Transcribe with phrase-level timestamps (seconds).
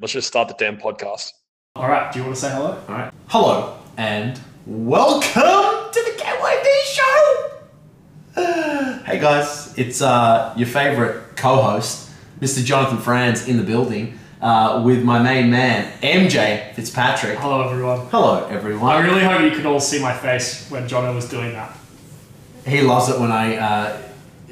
[0.00, 1.34] Let's just start the damn podcast.
[1.76, 2.12] All right.
[2.12, 2.82] Do you want to say hello?
[2.88, 3.14] All right.
[3.28, 5.22] Hello and welcome
[5.92, 6.66] to the KYD
[8.34, 9.02] show.
[9.04, 12.10] hey guys, it's uh, your favorite co-host,
[12.40, 12.64] Mr.
[12.64, 17.38] Jonathan Franz, in the building uh, with my main man, MJ Fitzpatrick.
[17.38, 18.00] Hello, everyone.
[18.08, 18.90] Hello, everyone.
[18.90, 19.20] I everyone.
[19.22, 21.72] really hope you could all see my face when Jono was doing that.
[22.66, 24.02] He loves it when I uh,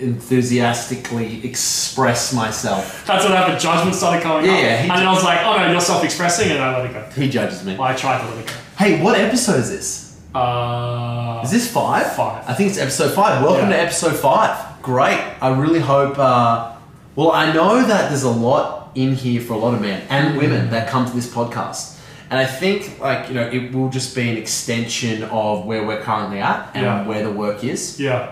[0.02, 3.04] enthusiastically express myself.
[3.06, 3.60] That's when what happened.
[3.60, 4.58] Judgment started coming Yeah, up.
[4.62, 7.20] yeah, and then I was like, oh no, you're self-expressing, and I let it go.
[7.20, 7.74] He judges me.
[7.76, 8.52] Well, I tried to let it go.
[8.78, 10.20] Hey, what episode is this?
[10.34, 12.14] Uh, Is this five?
[12.14, 12.44] Five.
[12.48, 13.42] I think it's episode five.
[13.44, 13.76] Welcome Yeah.
[13.76, 14.56] to episode five.
[14.82, 15.20] Great.
[15.40, 16.18] I really hope.
[16.18, 16.72] Uh,
[17.16, 20.38] well, I know that there's a lot in here for a lot of men and
[20.38, 21.98] women that come to this podcast,
[22.30, 26.00] and I think like you know it will just be an extension of where we're
[26.00, 27.06] currently at and Yeah.
[27.06, 28.00] where the work is.
[28.00, 28.28] yeah,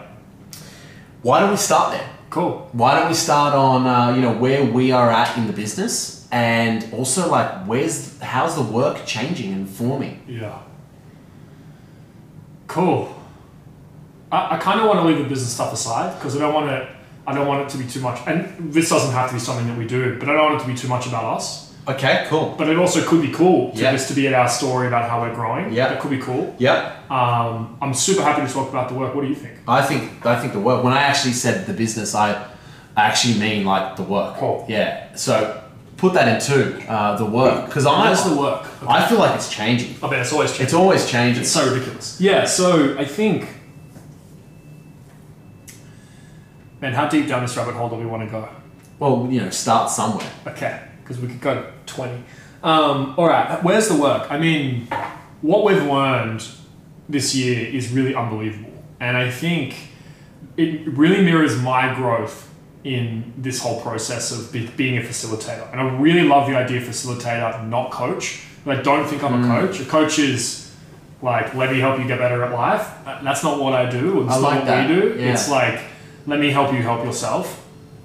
[1.23, 2.09] Why don't we start there?
[2.30, 2.69] cool.
[2.73, 6.27] Why don't we start on uh, you know where we are at in the business
[6.33, 10.23] and also like where's how's the work changing and forming?
[10.27, 10.62] Yeah.
[12.69, 13.14] Cool.
[14.31, 16.69] I, I kind of want to leave the business stuff aside because I don't want
[16.69, 16.89] to.
[17.27, 19.66] I don't want it to be too much, and this doesn't have to be something
[19.66, 20.19] that we do.
[20.19, 21.69] But I don't want it to be too much about us.
[21.89, 22.55] Okay, cool.
[22.59, 23.92] But it also could be cool to Yeah.
[23.92, 25.73] this to be in our story about how we're growing.
[25.73, 25.89] Yeah.
[25.89, 26.55] that could be cool.
[26.59, 26.92] Yeah.
[27.11, 29.14] Um, I'm super happy to talk about the work.
[29.14, 29.55] What do you think?
[29.67, 30.84] I think I think the work.
[30.84, 32.33] When I actually said the business, I,
[32.97, 34.37] I actually mean like the work.
[34.37, 34.64] Cool.
[34.69, 35.14] Yeah.
[35.14, 35.62] So
[35.97, 36.81] put that in two.
[36.89, 38.67] Uh, the work because I Where's the work?
[38.87, 39.97] I feel like it's changing.
[40.03, 40.65] I bet it's always changing.
[40.67, 41.42] It's always changing.
[41.42, 42.20] It's so ridiculous.
[42.20, 43.48] Yeah, so I think.
[46.81, 48.48] Man, how deep down this rabbit hole do we want to go?
[48.98, 50.31] well, you know, start somewhere.
[50.47, 50.78] Okay,
[51.11, 52.22] because we could go 20.
[52.62, 54.30] Um, all right, where's the work?
[54.30, 54.86] I mean,
[55.42, 56.47] what we've learned
[57.08, 58.70] this year is really unbelievable.
[59.00, 59.75] And I think
[60.56, 62.48] it really mirrors my growth
[62.84, 65.70] in this whole process of be, being a facilitator.
[65.72, 68.44] And I really love the idea of facilitator, not coach.
[68.64, 69.81] But I don't think I'm a coach.
[69.81, 70.72] A coach is
[71.22, 72.88] like, let me help you get better at life.
[73.05, 74.22] That's not what I do.
[74.22, 74.88] It's I not like what that.
[74.88, 75.19] we do.
[75.19, 75.32] Yeah.
[75.32, 75.81] It's like,
[76.27, 77.59] let me help you help yourself.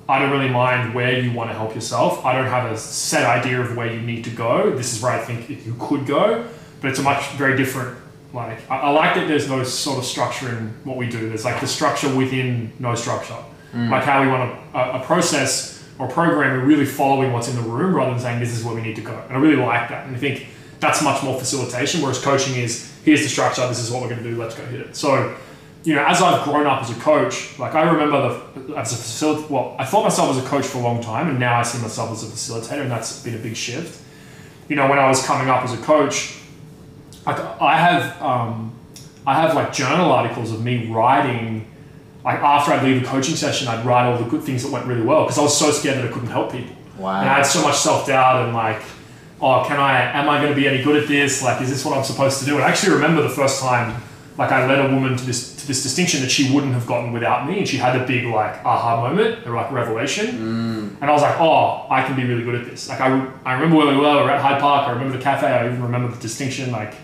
[0.08, 2.24] I don't really mind where you want to help yourself.
[2.24, 4.76] I don't have a set idea of where you need to go.
[4.76, 6.48] This is where I think you could go,
[6.82, 7.98] but it's a much very different.
[8.32, 11.30] Like I, I like that there's no sort of structure in what we do.
[11.30, 13.38] There's like the structure within no structure.
[13.74, 13.90] Mm.
[13.90, 17.48] Like how we want a, a, a process or a program, we're really following what's
[17.48, 19.18] in the room rather than saying this is where we need to go.
[19.28, 20.06] And I really like that.
[20.06, 20.48] And I think
[20.80, 22.02] that's much more facilitation.
[22.02, 24.66] Whereas coaching is here's the structure, this is what we're going to do, let's go
[24.66, 24.96] hit it.
[24.96, 25.36] So
[25.86, 28.96] you know, as I've grown up as a coach, like I remember the as a
[28.96, 29.50] facilitator.
[29.52, 31.80] Well, I thought myself as a coach for a long time, and now I see
[31.80, 34.02] myself as a facilitator, and that's been a big shift.
[34.68, 36.40] You know, when I was coming up as a coach,
[37.28, 38.74] like I have, um,
[39.28, 41.68] I have like journal articles of me writing.
[42.24, 44.88] Like after I'd leave a coaching session, I'd write all the good things that went
[44.88, 46.76] really well because I was so scared that I couldn't help people.
[46.98, 47.22] Wow.
[47.22, 48.82] And I had so much self doubt and like,
[49.40, 50.02] oh, can I?
[50.20, 51.44] Am I going to be any good at this?
[51.44, 52.56] Like, is this what I'm supposed to do?
[52.56, 54.02] And I actually remember the first time,
[54.38, 57.14] like, I led a woman to this to this distinction that she wouldn't have gotten
[57.14, 60.28] without me, and she had a big like aha moment or like revelation.
[60.28, 61.02] Mm.
[61.02, 62.90] And I was like, oh, I can be really good at this.
[62.90, 64.16] Like, I I remember where we were.
[64.18, 64.88] We were at Hyde Park.
[64.88, 65.48] I remember the cafe.
[65.48, 66.72] I even remember the distinction.
[66.72, 66.96] Like,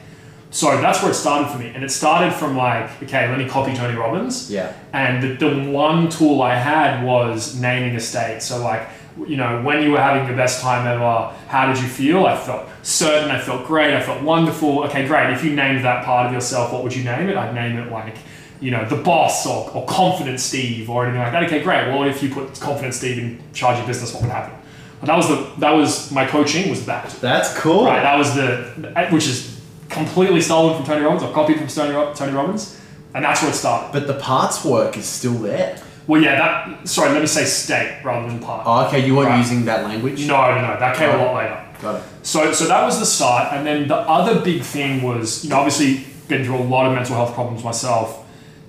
[0.52, 1.72] so that's where it started for me.
[1.74, 4.52] And it started from like, okay, let me copy Tony Robbins.
[4.52, 4.74] Yeah.
[4.92, 8.42] And the, the one tool I had was naming a state.
[8.42, 8.88] So like,
[9.28, 12.26] you know, when you were having the best time ever, how did you feel?
[12.26, 14.84] I felt certain, I felt great, I felt wonderful.
[14.86, 15.32] Okay, great.
[15.32, 17.38] If you named that part of yourself, what would you name it?
[17.38, 18.16] I'd name it like,
[18.60, 21.44] you know, the boss or, or confident Steve or anything like that.
[21.44, 21.88] Okay, great.
[21.88, 24.58] Well, if you put confident Steve in charge of business, what would happen?
[25.00, 27.10] But that was the that was my coaching was that.
[27.22, 27.86] That's cool.
[27.86, 29.60] Right, that was the which is
[29.90, 32.80] completely stolen from Tony Robbins or copied from Tony, Tony Robbins,
[33.16, 33.92] and that's where it started.
[33.92, 35.82] But the parts work is still there.
[36.08, 36.88] Well, yeah, that.
[36.88, 38.64] Sorry, let me say state rather than part.
[38.66, 39.06] Oh, okay.
[39.06, 39.38] You weren't Right.
[39.38, 40.26] using that language.
[40.28, 40.80] No, no, no.
[40.80, 41.58] That came a lot later.
[41.82, 42.04] Got it.
[42.24, 45.58] So, so that was the start, and then the other big thing was, you know,
[45.58, 48.24] obviously been through a lot of mental health problems myself,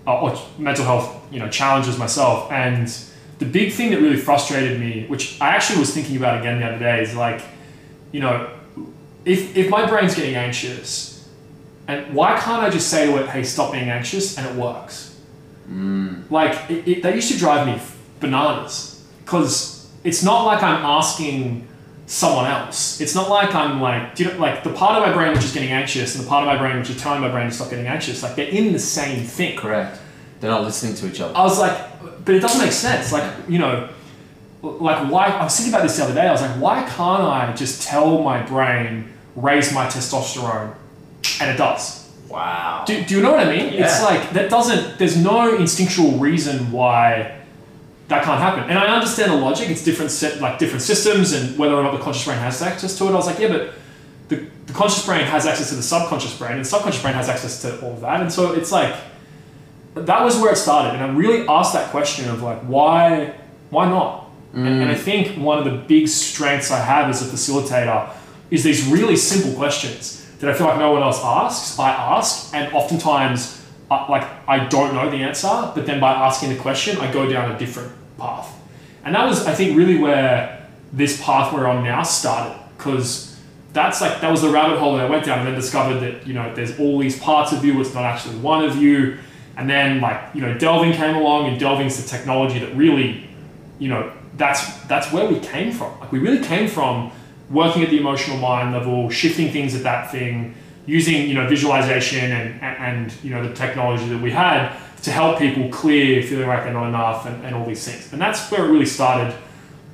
[0.07, 2.91] uh, or mental health, you know, challenges myself, and
[3.39, 6.67] the big thing that really frustrated me, which I actually was thinking about again the
[6.67, 7.43] other day, is like,
[8.13, 8.49] you know,
[9.25, 11.29] if if my brain's getting anxious,
[11.89, 15.12] and why can't I just say to it, "Hey, stop being anxious," and it works?
[15.73, 16.31] Mm.
[16.31, 17.81] Like it, it, they used to drive me
[18.21, 21.67] bananas because it's not like I'm asking
[22.07, 23.01] someone else.
[23.01, 25.45] It's not like I'm like, do you know, like the part of my brain which
[25.45, 27.55] is getting anxious and the part of my brain which is telling my brain to
[27.55, 28.23] stop getting anxious.
[28.23, 29.57] Like they're in the same thing.
[29.57, 29.99] Correct.
[30.41, 31.37] They're not listening to each other.
[31.37, 33.13] I was like, but it doesn't make sense.
[33.13, 33.89] Like you know,
[34.63, 35.27] like why?
[35.27, 36.27] I was thinking about this the other day.
[36.27, 40.75] I was like, why can't I just tell my brain raise my testosterone,
[41.41, 42.02] and it does.
[42.33, 42.85] Wow.
[42.87, 43.75] Do, do you know what I mean?
[43.75, 44.99] It's like that doesn't.
[44.99, 47.39] There's no instinctual reason why
[48.09, 48.71] that can't happen.
[48.71, 49.69] And I understand the logic.
[49.69, 52.97] It's different set, like different systems, and whether or not the conscious brain has access
[52.97, 53.11] to it.
[53.11, 53.75] I was like, yeah, but
[54.29, 57.29] the, the conscious brain has access to the subconscious brain, and the subconscious brain has
[57.29, 58.23] access to all of that.
[58.23, 58.95] And so it's like
[59.95, 60.95] that was where it started.
[60.95, 63.35] And I really asked that question of like, why,
[63.69, 64.31] why not?
[64.55, 64.99] And, and I mm.
[64.99, 68.11] think one of the big strengths I have as a facilitator
[68.51, 71.79] is these really simple questions that I feel like no one else asks.
[71.79, 76.57] I ask, and oftentimes, like I don't know the answer, but then by asking the
[76.57, 78.53] question, I go down a different path.
[79.05, 83.39] And that was, I think, really where this path we're on now started, because
[83.73, 86.27] that's like that was the rabbit hole that I went down, and then discovered that
[86.27, 87.81] you know there's all these parts of you.
[87.81, 89.19] It's not actually one of you.
[89.57, 93.29] And then like you know delving came along, and delving's the technology that really,
[93.79, 96.01] you know, that's that's where we came from.
[96.01, 97.13] Like we really came from
[97.53, 100.55] working at the emotional mind level, shifting things at that thing,
[100.87, 105.39] using you know visualization and and, you know the technology that we had to help
[105.39, 108.13] people clear feeling like they're not enough and, and all these things.
[108.13, 109.35] And that's where it really started.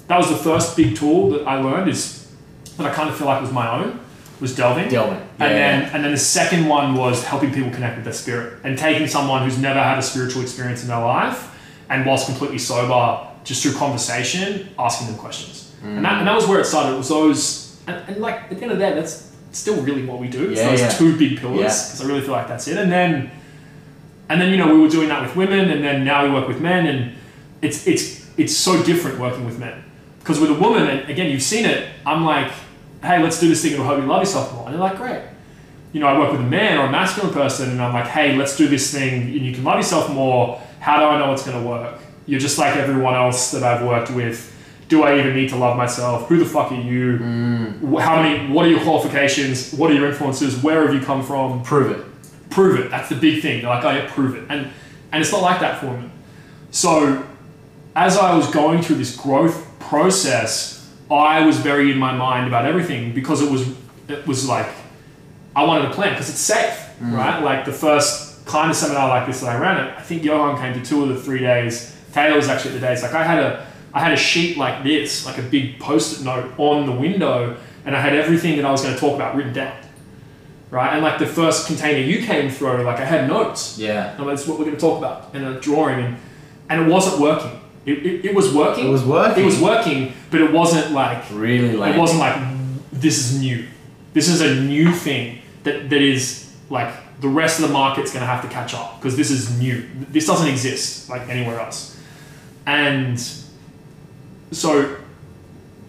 [0.06, 2.30] That was the first big tool that I learned is
[2.76, 4.00] that I kind of feel like was my own
[4.40, 4.88] was delving.
[4.88, 5.18] Delving.
[5.18, 5.90] and then yeah.
[5.94, 9.42] and then the second one was helping people connect with their spirit and taking someone
[9.42, 11.54] who's never had a spiritual experience in their life
[11.88, 15.67] and whilst completely sober, just through conversation, asking them questions.
[15.82, 15.96] Mm.
[15.96, 16.94] And, that, and that was where it started.
[16.94, 20.04] It was those and, and like at the end of the day, that's still really
[20.04, 20.50] what we do.
[20.50, 20.88] It's Yeah, those yeah.
[20.90, 21.64] two big pillars Yeah.
[21.66, 22.76] because I really feel like that's it.
[22.76, 23.30] And then
[24.28, 26.46] and then you know we were doing that with women and then now we work
[26.46, 27.14] with men and
[27.62, 29.82] it's it's it's so different working with men
[30.18, 32.52] because with a woman and again you've seen it i'm like
[33.02, 35.22] hey let's do this thing it'll help you love yourself more and they're like great
[35.92, 38.36] you know i work with a man or a masculine person and i'm like hey
[38.36, 41.44] let's do this thing and you can love yourself more how do i know it's
[41.46, 44.54] going to work you're just like everyone else that i've worked with
[44.88, 48.52] do i even need to love myself who the fuck are you Wh- how many
[48.52, 52.04] what are your qualifications what are your influences where have you come from Prove it.
[52.50, 52.90] prove it.
[52.90, 53.60] That's the big thing.
[53.60, 54.44] They're like, oh yeah, prove it.
[54.48, 54.70] And
[55.12, 56.10] and it's not like that for me.
[56.70, 57.24] So
[57.94, 62.64] as I was going through this growth process, I was very in my mind about
[62.64, 63.68] everything because it was
[64.08, 64.68] it was like
[65.54, 67.12] I wanted a plan because it's safe, mm.
[67.12, 67.42] right?
[67.42, 70.58] Like the first kind of seminar like this that I ran it, I think Johan
[70.58, 71.94] came to two of the three days.
[72.12, 73.02] Taylor was actually at the days.
[73.02, 76.52] Like I had a I had a sheet like this, like a big post-it note
[76.58, 79.52] on the window, and I had everything that I was going to talk about written
[79.52, 79.76] down.
[80.70, 80.92] Right?
[80.92, 83.78] And like the first container you came through, like I had notes.
[83.78, 84.14] Yeah.
[84.18, 86.16] And that's what we're going to talk about and a drawing and
[86.68, 87.58] and it wasn't working.
[87.86, 88.86] It, it, it was working.
[88.86, 89.42] It was working.
[89.42, 91.94] It was working, but it wasn't like Really lame.
[91.94, 92.36] it wasn't like
[92.92, 93.66] this is new.
[94.12, 96.92] This is a new thing that, that is like
[97.22, 99.88] the rest of the market's going to have to catch up because this is new.
[100.10, 101.98] This doesn't exist like anywhere else.
[102.66, 103.18] And
[104.50, 104.96] so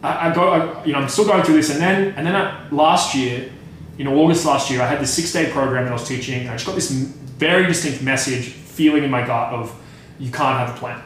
[0.04, 2.36] I, I go, I, you know, I'm still going through this, and then and then
[2.36, 3.52] I, last year,
[3.98, 6.42] you know, August last year, I had this six day program that I was teaching,
[6.42, 9.76] and I just got this m- very distinct message, feeling in my gut of
[10.20, 11.02] you can't have a plan.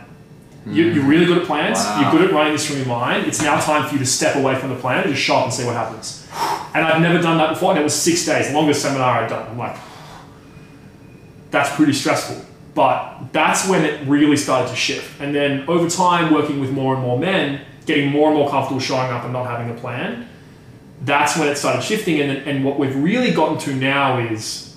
[0.66, 0.96] You, hmm.
[0.96, 1.80] you're really good at plans.
[1.80, 2.02] Wow.
[2.02, 3.28] You're good at running this from your mind.
[3.28, 5.46] It's now time for you to step away from the plan and just show up
[5.46, 6.28] and see what happens.
[6.76, 9.48] And I've never done that before, and it was six days, longest seminar I'd done.
[9.48, 9.78] I'm like,
[11.52, 12.44] that's pretty stressful.
[12.74, 15.22] But that's when it really started to shift.
[15.22, 18.80] And then over time, working with more and more men, getting more and more comfortable
[18.80, 20.28] showing up and not having a plan,
[21.02, 22.20] that's when it started shifting.
[22.20, 24.76] And, and what we've really gotten to now is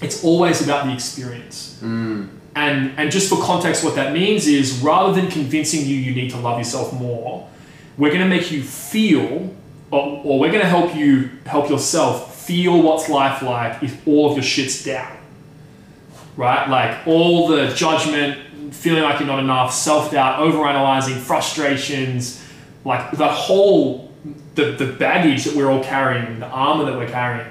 [0.00, 1.78] it's always about the experience.
[1.82, 2.30] Mm.
[2.56, 6.30] And, and just for context, what that means is rather than convincing you you need
[6.30, 7.48] to love yourself more,
[7.96, 9.54] we're going to make you feel,
[9.92, 14.30] or, or we're going to help you help yourself feel what's life like if all
[14.30, 15.19] of your shit's down
[16.36, 16.68] right?
[16.68, 18.38] Like all the judgment,
[18.74, 22.44] feeling like you're not enough, self doubt, overanalyzing, frustrations,
[22.84, 24.10] like the whole
[24.54, 27.46] the, the baggage that we're all carrying, the armor that we're carrying.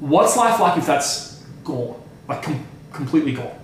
[0.00, 3.54] What's life like if that's gone, like com- completely gone?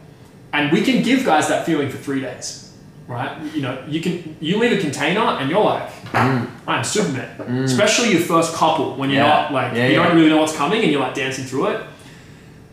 [0.53, 2.75] And we can give guys that feeling for three days,
[3.07, 3.41] right?
[3.55, 6.49] You know, you can you leave a container and you're like, mm.
[6.67, 7.37] I'm Superman.
[7.39, 7.65] Mm.
[7.65, 9.29] Especially your first couple when you're Yeah.
[9.29, 10.07] not like Yeah, you yeah.
[10.07, 11.87] don't really know what's coming and you're like dancing through it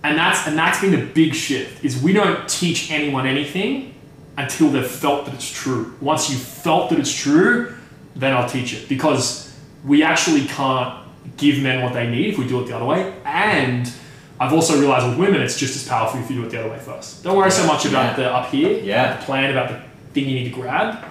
[0.08, 3.94] and that's and that's been the big shift is we don't teach anyone anything
[4.38, 5.96] until they've felt that it's true.
[6.02, 7.74] Once you've felt that it's true
[8.16, 8.90] then i'll teach it.
[8.90, 11.06] Because we actually can't
[11.38, 13.14] give men what they need if we do it the other way.
[13.26, 13.92] And
[14.40, 16.70] i've also realized with women it's just as powerful if you do it the other
[16.70, 17.24] way first.
[17.24, 18.16] Don't worry so much about Yeah.
[18.24, 19.18] the up here Yeah.
[19.18, 19.80] the plan about the
[20.14, 21.04] thing you need to grab.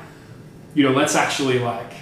[0.75, 1.93] You know let's actually like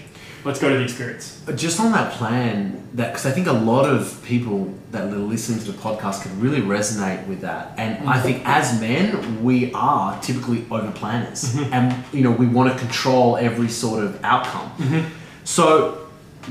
[0.44, 1.42] let's go to the experience.
[1.44, 5.16] But just on that plan, that because I think a lot of people that are
[5.16, 8.08] listening to the podcast could really resonate with that, and mm-hmm.
[8.08, 11.72] I think as men we are typically over planners, mm-hmm.
[11.72, 14.70] and you know we want to control every sort of outcome.
[14.78, 15.08] Mm-hmm.
[15.44, 16.06] So,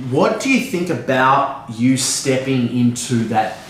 [0.09, 3.62] what do you think about you stepping into that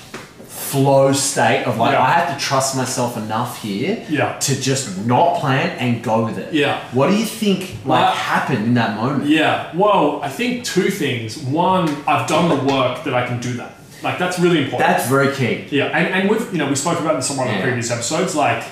[0.73, 2.01] flow state of like Yeah.
[2.01, 4.39] I have to trust myself enough here Yeah.
[4.39, 6.51] to just not plan and go with it.
[6.51, 6.79] Yeah.
[6.93, 9.29] What do you think like Well- happened in that moment?
[9.29, 11.37] Yeah, well, I think two things.
[11.37, 13.71] One, I've done the work that I can do that.
[14.01, 14.89] Like that's really important.
[14.89, 15.55] That's very key.
[15.69, 17.89] yeah, and, and we've you know we spoke about this on one of the previous
[17.91, 18.35] episodes.
[18.35, 18.63] Like,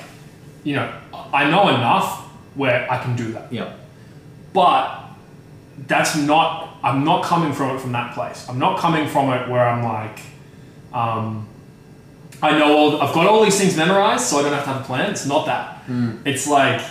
[0.64, 0.88] you know,
[1.34, 2.08] I know enough
[2.56, 3.70] where I can do that, Yeah.
[4.54, 4.82] but
[5.88, 6.70] that's not.
[6.84, 8.40] I'm not coming from it from that place.
[8.50, 10.18] I'm not coming from it where I'm like,
[11.02, 11.46] um,
[12.42, 13.02] I know all.
[13.02, 15.12] I've got all these things memorized, so I don't have to have a plan.
[15.12, 15.78] It's not that.
[15.84, 16.18] Hmm.
[16.26, 16.82] It's like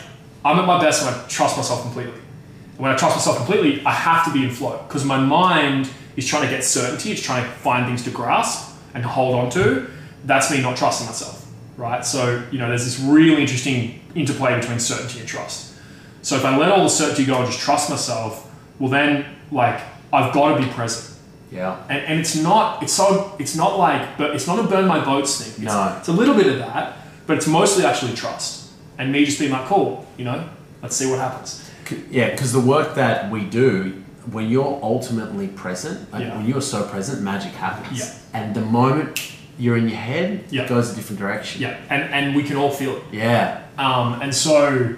[0.44, 2.12] I'm at my best when I trust myself completely.
[2.12, 5.90] And when I trust myself completely, I have to be in flow because my mind
[6.16, 7.12] is trying to get certainty.
[7.12, 9.88] It's trying to find things to grasp and to hold on to.
[10.24, 12.04] That's me not trusting myself, right?
[12.04, 15.74] So you know, there's this really interesting interplay between certainty and trust.
[16.22, 19.80] So if I let all the certainty go and just trust myself, well then, like
[20.12, 21.09] I've got to be present.
[21.50, 21.76] Yeah.
[21.88, 25.04] And, and it's not it's so it's not like but it's not a burn my
[25.04, 25.64] boats thing.
[25.64, 25.96] It's, No.
[25.98, 29.50] it's a little bit of that, but it's mostly actually trust and me just being
[29.50, 30.48] like, cool, you know,
[30.82, 31.68] let's see what happens.
[32.10, 36.36] Yeah, because the work that we do, when you're ultimately present, like Yeah.
[36.36, 37.98] when you're so present, magic happens.
[37.98, 38.12] Yeah.
[38.40, 40.62] And the moment you're in your head, Yeah.
[40.62, 41.62] it goes a different direction.
[41.62, 43.02] Yeah, and and we can all feel it.
[43.12, 43.62] Yeah.
[43.78, 44.94] Um, and so,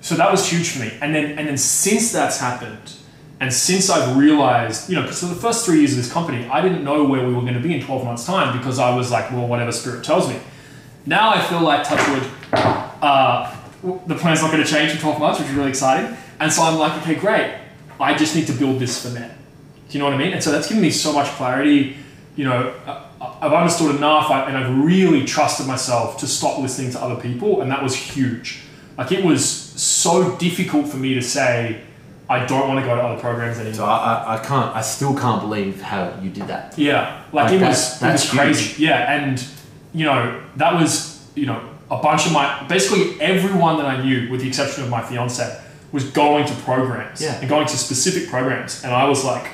[0.00, 0.92] so that was huge for me.
[1.00, 2.92] And then, and then since that's happened,
[3.40, 6.46] and since I've realized, you know, because for the first three years of this company,
[6.48, 8.94] I didn't know where we were going to be in 12 months' time because I
[8.94, 10.38] was like, well, whatever spirit tells me.
[11.06, 13.56] Now I feel like Touchwood, uh,
[14.06, 16.16] the plan's not going to change in 12 months, which is really exciting.
[16.40, 17.54] And so I'm like, okay, great.
[18.00, 19.30] I just need to build this for men.
[19.88, 20.32] Do you know what I mean?
[20.32, 21.96] And so that's given me so much clarity.
[22.36, 23.04] You know, I-
[23.40, 27.60] I've understood enough and I've really trusted myself to stop listening to other people.
[27.62, 28.60] And that was huge.
[28.96, 31.82] Like it was so difficult for me to say,
[32.30, 33.86] I don't want to go to other programs So anymore.
[33.88, 36.78] I, I, I can't, I still can't believe how you did that.
[36.78, 38.82] Yeah, like, Like it was, it was crazy.
[38.84, 39.42] Yeah, and
[39.94, 44.30] you know that was you know a bunch of my basically everyone that I knew,
[44.30, 45.58] with the exception of my fiance,
[45.92, 47.40] was going to programs Yeah.
[47.40, 49.46] and going to specific programs, and I was like,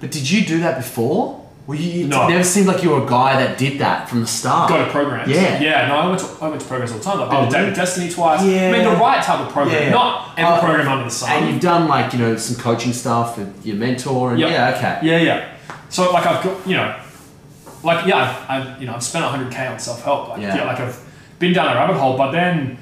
[0.00, 1.37] But did you do that before?
[1.68, 2.26] Well, you, it No.
[2.26, 4.70] never seemed like you were a guy that did that from the start.
[4.70, 5.30] go to programs.
[5.30, 5.60] Yeah.
[5.60, 5.86] yeah.
[5.86, 7.20] No, I went to I went to programs all the time.
[7.20, 7.76] I've been Oh, to Date with really?
[7.76, 8.42] Destiny twice.
[8.42, 8.68] Yeah.
[8.68, 9.90] I mean the right type of program, Yeah.
[9.90, 11.30] not every Uh, program under the sun.
[11.30, 14.50] And you've done like, you know, some coaching stuff with your mentor and Yep.
[14.50, 14.98] yeah, okay.
[15.06, 15.44] Yeah, yeah.
[15.90, 16.94] So like I've got you know,
[17.82, 20.30] like yeah, I've, I've you know I've spent 100k on self help.
[20.30, 20.56] Like Yeah.
[20.56, 20.64] yeah.
[20.64, 20.98] like I've
[21.38, 22.78] been down a rabbit hole, but then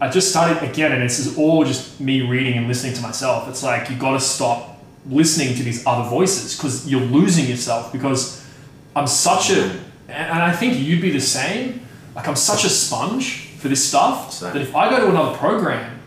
[0.00, 3.48] I just started again, and this is all just me reading and listening to myself.
[3.48, 4.69] It's like you got to stop
[5.06, 7.92] listening to these other voices because you're losing yourself.
[7.92, 8.46] Because
[8.94, 11.86] I'm such a, and I think you'd be the same.
[12.14, 14.52] Like I'm such a sponge for this stuff Same.
[14.52, 16.00] that if I go to another program,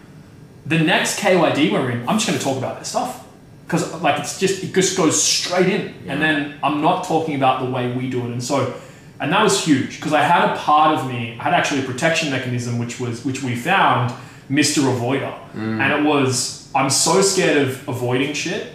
[0.66, 3.26] the next KYD we're in, I'm just going to talk about this stuff
[3.66, 7.66] because like it's just it just goes straight in, and then I'm not talking about
[7.66, 8.80] the way we do it, and so
[9.20, 11.86] and that was huge because I had a part of me, I had actually a
[11.86, 14.14] protection mechanism which was which we found
[14.50, 14.84] Mr.
[14.84, 15.80] Avoider, mm.
[15.80, 18.73] and it was I'm so scared of avoiding shit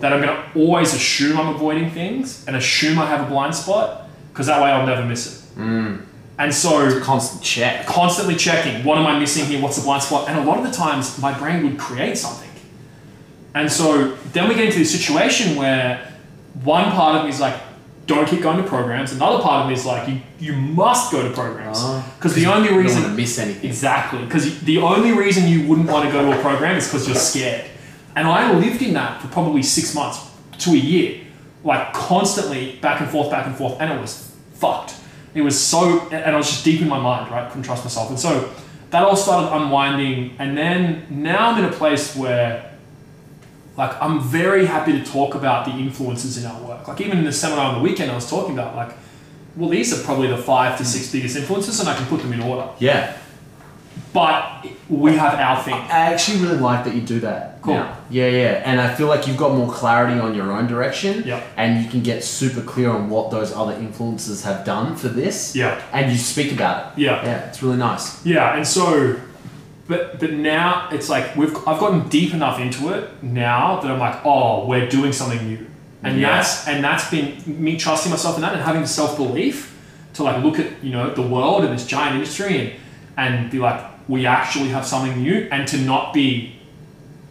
[0.00, 3.54] that I'm going to always assume I'm avoiding things and assume I have a blind
[3.54, 5.26] spot because that way I'll never miss
[5.56, 6.00] it.
[6.38, 7.86] And so Constant check.
[7.86, 10.64] constantly checking what am I missing here, what's the blind spot, and a lot of
[10.64, 12.50] the times my brain would create something.
[13.54, 16.12] And so then we get into this situation where
[16.62, 17.58] one part of me is like,
[18.06, 19.12] don't keep going to programs.
[19.12, 21.78] Another part of me is like, you, you must go to programs.
[21.80, 22.12] Ah.
[22.18, 23.68] Because the only You don't reason miss anything.
[23.68, 27.08] Exactly, because the only reason you wouldn't want to go to a program is because
[27.08, 27.64] you're scared.
[28.16, 31.20] And I lived in that for probably six months to a year,
[31.62, 34.94] like constantly back and forth, back and forth, and it was fucked.
[35.34, 37.46] It was so, and I was just deep in my mind, right?
[37.48, 38.08] Couldn't trust myself.
[38.08, 38.50] And so
[38.90, 40.34] that all started unwinding.
[40.38, 42.72] And then now I'm in a place where,
[43.76, 46.88] like, I'm very happy to talk about the influences in our work.
[46.88, 48.96] Like, even in the seminar on the weekend, I was talking about, like,
[49.56, 52.32] well, these are probably the five to six biggest influences, and I can put them
[52.32, 53.16] in order Yeah.
[54.16, 55.74] But we have our thing.
[55.74, 57.60] I actually really like that you do that.
[57.60, 57.74] Cool.
[57.74, 57.98] now.
[58.08, 58.62] Yeah, yeah.
[58.64, 61.22] And I feel like you've got more clarity on your own direction.
[61.26, 61.44] Yep.
[61.58, 65.54] And you can get super clear on what those other influences have done for this.
[65.54, 65.82] Yeah.
[65.92, 67.00] And you speak about it.
[67.02, 67.22] Yeah.
[67.26, 68.24] Yeah, it's really nice.
[68.24, 69.20] Yeah, and so,
[69.86, 73.98] but but now it's like we've I've gotten deep enough into it now that I'm
[73.98, 75.66] like, oh, we're doing something new,
[76.02, 76.36] and Yeah.
[76.36, 79.76] that's and that's been me trusting myself in that and having the self belief
[80.14, 82.72] to like look at you know the world and this giant industry and
[83.18, 86.56] and be like, we actually have something new, and to not be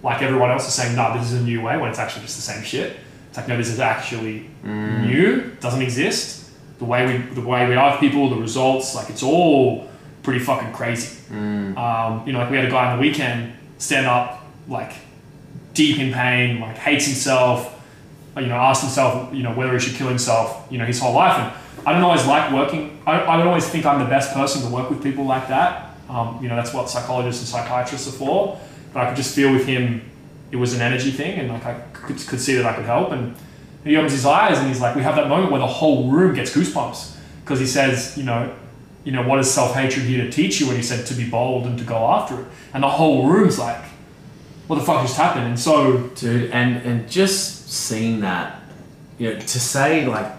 [0.04, 2.36] like everyone else is saying, no, this is a new way when it's actually just
[2.36, 2.98] the same shit.
[3.30, 6.50] It's like, no, this is actually new, doesn't exist.
[6.80, 9.90] The way we the way we are with people, the results, like it's all
[10.24, 11.18] pretty fucking crazy.
[11.78, 14.94] Um, you know, like we had a guy on the weekend stand up, like
[15.74, 17.72] deep in pain, like hates himself,
[18.38, 21.14] you know, asked himself, you know, whether he should kill himself, you know, his whole
[21.14, 21.38] life.
[21.40, 21.54] And
[21.88, 23.02] I don't always like working.
[23.06, 25.85] I, I don't always think I'm the best person to work with people like that.
[26.10, 28.60] Um, you know, that's what psychologists and psychiatrists are for.
[28.94, 30.02] But I could just feel with him,
[30.52, 33.12] it was an energy thing, and like I could, could see that I could help.
[33.12, 33.36] And
[33.84, 36.36] he opens his eyes, and he's like, we have that moment where the whole room
[36.36, 38.54] gets goosebumps because he says, you know,
[39.04, 40.68] you know, what is self hatred here to teach you?
[40.68, 42.48] And he said to be bold and to go after it.
[42.74, 43.84] And the whole room's like,
[44.68, 45.46] what the fuck just happened?
[45.46, 48.62] And so dude and and just seeing that
[49.18, 50.32] you know to say like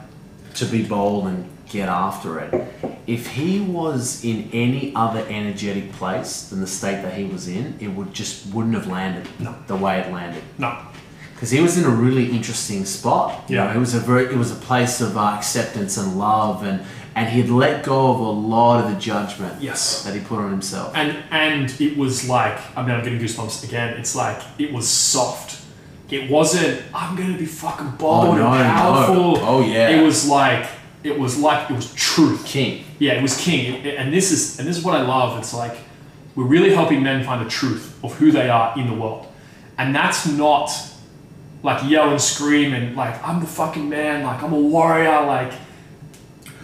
[0.55, 2.53] to be bold and get after it
[3.07, 7.77] if he was in any other energetic place than the state that he was in
[7.81, 9.55] it would just wouldn't have landed No.
[9.67, 10.77] the way it landed no,
[11.35, 13.65] because he was in a really interesting spot you Yeah.
[13.65, 16.81] know, it was a very it was a place of uh, acceptance and love and
[17.15, 20.03] and he had let go of a lot of the judgment yes.
[20.05, 23.65] that he put on himself And and it was like, I mean, I'm getting goosebumps
[23.65, 23.97] again.
[23.97, 25.63] It's like it was soft.
[26.11, 26.83] It wasn't.
[26.95, 28.75] I'm gonna be fucking bold Oh, no, and no.
[28.83, 29.39] powerful.
[29.41, 29.89] Oh, yeah.
[29.97, 30.67] It was like
[31.07, 32.45] it was like it was truth.
[32.45, 33.85] king Yeah, it was king.
[33.85, 35.39] It- and this is and this is what I love.
[35.39, 35.77] It's like
[36.35, 39.27] we're really helping men find the truth of who they are in the world,
[39.79, 40.71] and that's not
[41.63, 44.23] like yell and scream and like I'm the fucking man.
[44.25, 45.25] Like I'm a warrior.
[45.27, 45.53] Like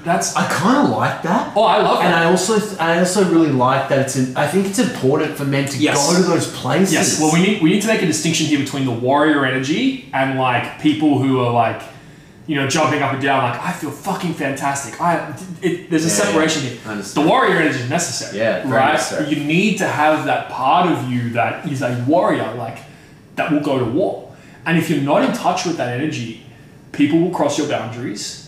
[0.05, 0.35] that's.
[0.37, 2.07] I kind of like that Oh, I love that.
[2.07, 4.17] And I also, I also really like that it's.
[4.17, 6.11] In, I think it's important for men to Yes.
[6.11, 6.93] go to those places.
[6.93, 7.21] Yes.
[7.21, 10.39] Well, we need we need to make a distinction here between the warrior energy and
[10.39, 11.81] like people who are like,
[12.47, 13.43] you know, jumping up and down.
[13.45, 15.01] Like I feel fucking fantastic.
[15.01, 17.03] I it, there's a Yeah, separation here.
[17.03, 18.39] The warrior energy is necessary.
[18.39, 18.93] Yeah, right.
[18.95, 19.31] necessary.
[19.31, 22.79] You need to have that part of you that is a warrior, like
[23.37, 24.35] that will go to war.
[24.67, 26.45] And if you're not in touch with that energy,
[26.93, 28.39] people will cross your boundaries.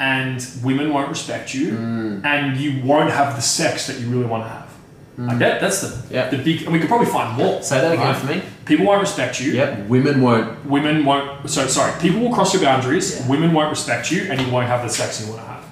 [0.00, 2.24] And women won't respect you, Mm.
[2.24, 4.63] and you won't have the sex that you really want to have.
[5.16, 6.10] Like that, that's the Mm.
[6.10, 6.28] Yeah.
[6.28, 7.62] the big, and we could probably find more.
[7.62, 8.16] Say that again right?
[8.16, 8.42] for me.
[8.64, 9.52] People won't respect you.
[9.52, 9.86] Yep.
[9.86, 10.64] Women won't.
[10.66, 11.48] Women won't.
[11.48, 11.92] So sorry.
[12.00, 13.20] People will cross your boundaries.
[13.20, 13.28] Yeah.
[13.28, 15.64] Women won't respect you, and you won't have the sex you want to have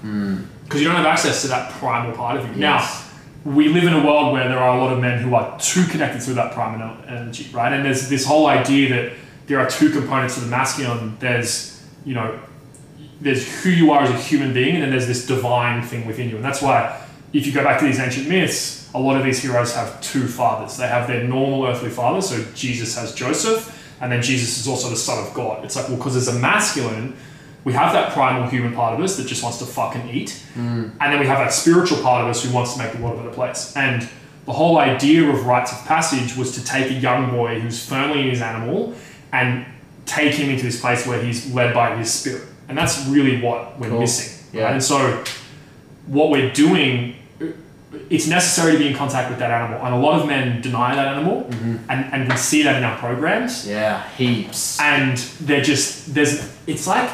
[0.64, 2.60] because you don't have access to that primal part of you.
[2.62, 3.10] Yes.
[3.44, 5.58] Now, we live in a world where there are a lot of men who are
[5.58, 7.72] too connected to that primal energy, right?
[7.72, 9.12] And there's this whole idea that
[9.48, 11.16] there are two components to the masculine.
[11.18, 12.38] There's you know,
[13.20, 16.28] there's who you are as a human being, and then there's this divine thing within
[16.30, 16.98] you, and that's why.
[17.32, 20.26] If you go back to these ancient myths, a lot of these heroes have two
[20.26, 20.76] fathers.
[20.76, 24.90] They have their normal earthly father, so Jesus has Joseph, and then Jesus is also
[24.90, 25.64] the son of God.
[25.64, 27.16] It's like, well, because as a masculine,
[27.64, 30.88] we have that primal human part of us that just wants to fucking eat, hmm.
[31.00, 33.18] and then we have that spiritual part of us who wants to make the world
[33.18, 33.74] a better place.
[33.76, 34.08] And
[34.44, 38.22] the whole idea of rites of passage was to take a young boy who's firmly
[38.22, 38.94] in his animal
[39.32, 39.64] and
[40.04, 42.42] take him into this place where he's led by his spirit.
[42.68, 44.00] And that's really what we're Cool.
[44.00, 44.44] missing.
[44.52, 44.64] Yeah.
[44.64, 44.72] right?
[44.72, 45.22] And so
[46.06, 47.14] what we're doing
[48.08, 50.94] it's necessary to be in contact with that animal and a lot of men deny
[50.94, 51.76] that animal mm-hmm.
[51.90, 53.66] and, and we see that in our programs.
[53.66, 54.08] Yeah.
[54.16, 54.80] Heaps.
[54.80, 57.10] and they're just there's it's like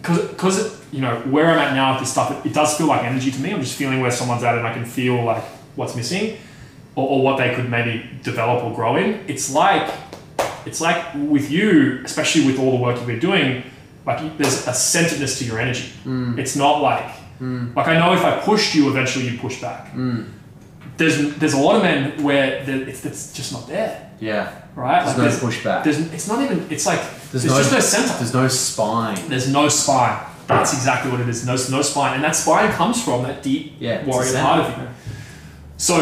[0.00, 3.04] because you know where i'm at now with this stuff it, it does feel like
[3.04, 3.52] energy to me.
[3.52, 5.44] I'm just feeling where someone's at and i can feel like
[5.76, 6.38] what's missing
[6.94, 9.24] or, or what they could maybe develop or grow in.
[9.28, 9.92] It's like
[10.64, 13.64] it's like with you especially with all the work you've been doing
[14.06, 15.90] like there's a centeredness to your energy.
[16.04, 16.38] Mm.
[16.38, 17.10] It's not like
[17.76, 19.92] like i know if i pushed you eventually you push back.
[20.96, 24.12] There's there's a lot of men where the- it's, it's just not there.
[24.20, 24.52] Yeah.
[24.76, 25.04] right?
[25.04, 25.82] There's Like, no pushback.
[25.84, 27.00] there's it's not even it's like
[27.32, 29.18] There's there's, no- just no center There's no spine.
[29.28, 30.18] there's no spine.
[30.46, 31.44] That's exactly what it is.
[31.46, 32.14] No, no spine.
[32.14, 34.88] And that spine comes from that deep Yeah, warrior part of you.
[35.78, 35.94] So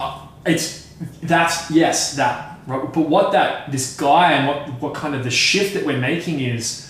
[0.00, 0.88] uh, it's
[1.22, 2.82] that's yes that right?
[2.92, 6.40] but what that this guy and what what kind of the shift that we're making
[6.40, 6.83] is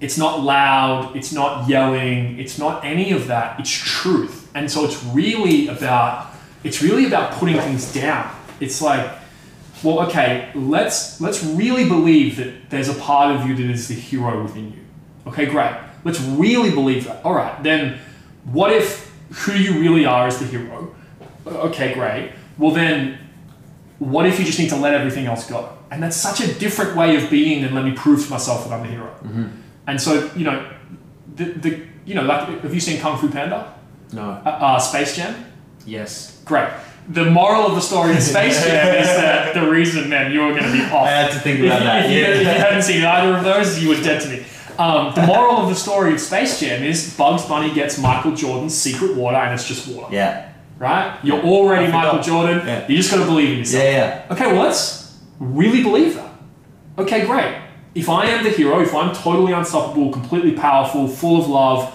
[0.00, 3.58] it's not loud it's not yelling it's not any of that.
[3.60, 4.50] It's truth.
[4.54, 6.32] And so it's really about
[6.64, 8.34] it's really about putting things down.
[8.60, 9.10] It's like
[9.82, 13.94] well okay let's let's really believe that there's a part of you that is the
[13.94, 14.80] hero within you.
[15.26, 15.76] Okay great.
[16.04, 17.24] Let's really believe that.
[17.24, 17.98] All right then
[18.44, 20.94] what if who you really are is the hero?
[21.46, 22.32] Okay great.
[22.58, 23.18] Well then
[23.98, 25.76] what if you just need to let everything else go?
[25.90, 28.74] And that's such a different way of being than let me prove to myself that
[28.74, 29.46] i'm the hero mm-hmm.
[29.86, 30.70] And so you know
[31.36, 33.74] the, the you know like have you seen kung fu panda
[34.12, 34.22] No.
[34.22, 35.34] uh, uh, space jam
[35.86, 36.42] Yes.
[36.44, 36.68] Great.
[37.08, 40.50] The moral of the story in Space Jam is that the reason, man, you were
[40.50, 41.06] going to be off.
[41.06, 42.06] I had to think If, about that.
[42.06, 42.52] if you, if you Yeah.
[42.66, 44.42] hadn't seen either of those, you were dead to me.
[44.80, 48.74] Um, the moral of the story of Space Jam is Bugs Bunny gets Michael Jordan's
[48.76, 50.12] secret water, and it's just water.
[50.12, 50.50] Yeah.
[50.80, 51.16] Right?
[51.22, 52.66] You're already Michael Jordan.
[52.66, 52.88] Yeah.
[52.88, 53.84] You just got to believe in yourself.
[53.84, 54.24] Yeah.
[54.26, 54.32] Yeah.
[54.34, 56.32] Okay, well, let's really believe that.
[56.98, 57.54] Okay, great.
[57.96, 61.92] If I am the hero, if I'm totally unstoppable, completely powerful, full of love,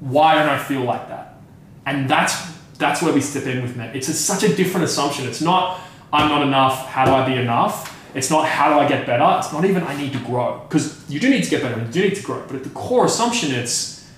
[0.00, 1.38] why don't I feel like that?
[1.86, 2.34] And that's
[2.76, 3.94] that's where we step in with men.
[3.96, 5.26] It's a, such a different assumption.
[5.26, 5.80] It's not
[6.12, 6.86] I'm not enough.
[6.88, 7.96] How do I be enough?
[8.14, 9.38] It's not how do I get better.
[9.38, 11.86] It's not even I need to grow because you do need to get better and
[11.86, 12.44] you do need to grow.
[12.46, 14.10] But at the core assumption, it's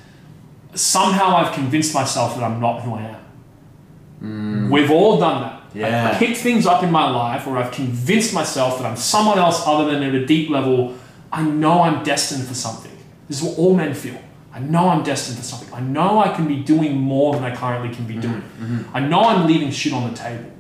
[0.75, 3.23] somehow I've convinced myself that I'm not who I am.
[4.23, 4.71] Mm.
[4.71, 5.63] We've all done that.
[5.75, 6.11] Yeah.
[6.11, 9.63] I've picked things up in my life where I've convinced myself that I'm someone else
[9.67, 10.97] other than at a deep level.
[11.33, 12.93] I know I'm destined for something.
[13.29, 14.21] This is what all men feel.
[14.53, 15.73] I know I'm destined for something.
[15.73, 18.21] I know I can be doing more than I currently can be mm-hmm.
[18.21, 18.43] doing.
[18.43, 18.97] Mm-hmm.
[18.97, 20.51] I know I'm leaving shit on the table.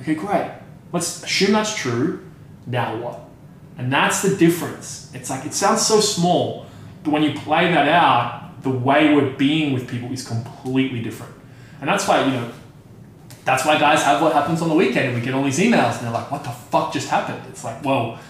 [0.00, 0.50] Okay, great.
[0.90, 2.24] Let's assume that's true.
[2.66, 3.20] Now what?
[3.76, 5.10] And that's the difference.
[5.14, 6.66] It's like it sounds so small,
[7.04, 11.34] but when you play that out, the way we're being with people is completely different.
[11.80, 12.52] And that's why, you know,
[13.44, 15.96] that's why guys have what happens on the weekend and we get all these emails
[15.98, 17.42] and they're like, what the fuck just happened?
[17.48, 18.20] It's like, well,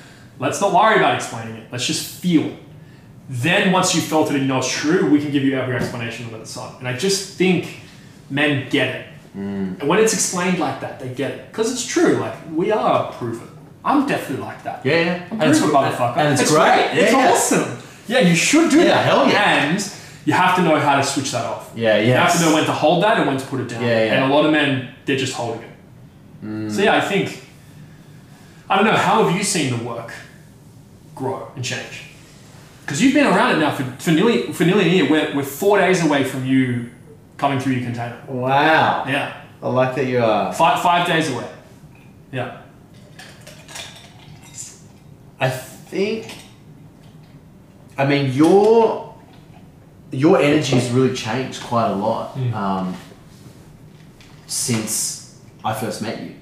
[0.42, 1.68] let's not worry about explaining it.
[1.72, 2.58] Let's just feel it.
[3.28, 5.74] Then once you felt it and you know it's true, we can give you every
[5.76, 6.74] explanation under the sun.
[6.80, 7.80] And I just think
[8.28, 9.06] men get it.
[9.36, 9.80] Mm.
[9.80, 11.48] And when it's explained like that, they get it.
[11.50, 12.14] Because it's true.
[12.16, 13.48] Like, we are proven.
[13.84, 14.84] I'm definitely like that.
[14.84, 15.28] Yeah, yeah.
[15.30, 16.16] I'm And it's, motherfucker.
[16.18, 16.58] and it's, great.
[16.58, 17.30] Yeah, It's yeah.
[17.30, 17.78] awesome.
[18.08, 19.04] Yeah, you should do Yeah, that.
[19.06, 19.64] hell yeah.
[19.64, 19.92] And
[20.26, 21.72] you have to know how to switch that off.
[21.74, 22.06] Yeah, yeah.
[22.06, 23.82] You have to know when to hold that and when to put it down.
[23.82, 24.14] Yeah, yeah.
[24.14, 25.70] And a lot of men, they're just holding it.
[26.44, 26.70] Mm.
[26.70, 27.42] So yeah, I think,
[28.68, 30.12] I don't know, how have you seen the work
[31.22, 32.04] grow and change?
[32.80, 35.10] Because you've been around it now for, for, nearly, for nearly a year.
[35.10, 36.90] We're, we're four days away from you
[37.36, 38.20] coming through your container.
[38.26, 39.04] Wow.
[39.06, 39.40] Yeah.
[39.62, 40.52] I like that you are.
[40.52, 41.48] Five, five days away.
[42.32, 42.62] Yeah.
[45.38, 46.34] I think.
[47.96, 49.14] I mean, your
[50.10, 52.96] your energy has really changed quite a lot um,
[54.46, 56.34] since I first met you,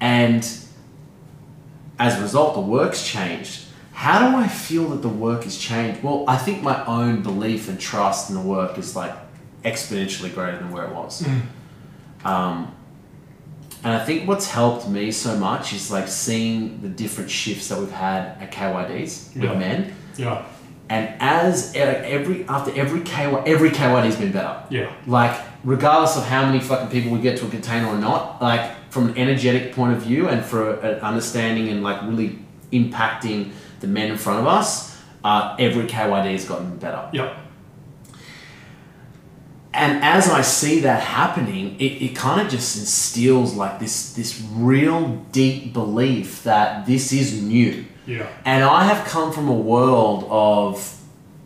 [0.00, 0.42] and
[1.98, 3.67] as a result, the work's changed.
[3.98, 6.04] How do I feel that the work has changed?
[6.04, 9.12] Well, I think my own belief and trust in the work is like
[9.64, 11.26] exponentially greater than where it was.
[12.24, 12.72] Um,
[13.82, 17.78] and I think what's helped me so much is like seeing the different shifts that
[17.80, 19.58] we've had at KYDs with Yeah.
[19.58, 19.92] men.
[20.16, 20.42] Yeah.
[20.88, 24.62] And as every after every KY, every KYD's been better.
[24.70, 24.92] Yeah.
[25.08, 28.62] Like regardless of how many fucking people we get to a container or not, like
[28.90, 32.38] from an energetic point of view and for an understanding and like really
[32.72, 37.08] impacting the men in front of us, uh, every KYD has gotten better.
[37.12, 37.38] Yeah.
[39.74, 44.42] And as I see that happening, it, it kind of just instills like this this
[44.54, 47.84] real deep belief that this is new.
[48.06, 48.26] Yeah.
[48.44, 50.98] And I have come from a world of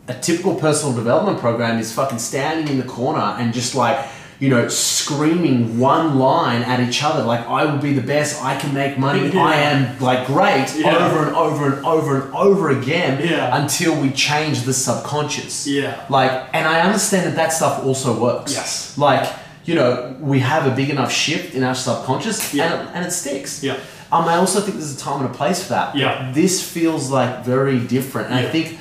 [0.07, 4.05] a typical personal development program is fucking standing in the corner and just like,
[4.39, 8.57] you know, screaming one line at each other like I will be the best, I
[8.57, 9.43] can make money, Yeah.
[9.43, 10.95] I am like great Yeah.
[11.05, 13.55] over and over and over and over again Yeah.
[13.61, 15.67] until we change the subconscious.
[15.67, 16.03] Yeah.
[16.09, 18.53] Like, and I understand that that stuff also works.
[18.53, 18.97] Yes.
[18.97, 19.29] Like,
[19.65, 22.73] you know, we have a big enough shift in our subconscious Yeah.
[22.73, 23.63] and, and it sticks.
[23.63, 23.77] Yeah.
[24.11, 25.95] Um, I also think there's a time and a place for that.
[25.95, 26.31] Yeah.
[26.33, 28.29] This feels like very different.
[28.29, 28.77] And I think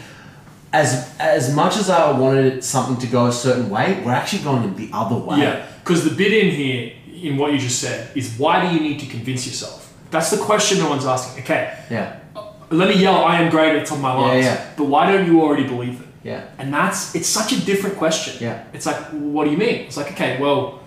[0.72, 4.74] as as much as I wanted something to go a certain way, we're actually going
[4.76, 5.38] the other way.
[5.38, 8.80] Yeah, because the bit in here, in what you just said, is why do you
[8.80, 9.82] need to convince yourself?
[10.12, 11.42] That's the question no one's asking.
[11.42, 12.18] Okay, Yeah.
[12.37, 14.44] Uh, let me yell, I am great at top of my lungs.
[14.44, 14.54] yeah.
[14.54, 14.70] yeah.
[14.76, 16.06] But why don't you already believe it?
[16.22, 16.44] Yeah.
[16.58, 18.37] And that's, it's such a different question.
[18.40, 18.64] Yeah.
[18.72, 19.87] It's like, what do you mean?
[19.87, 20.80] It's like, okay, well,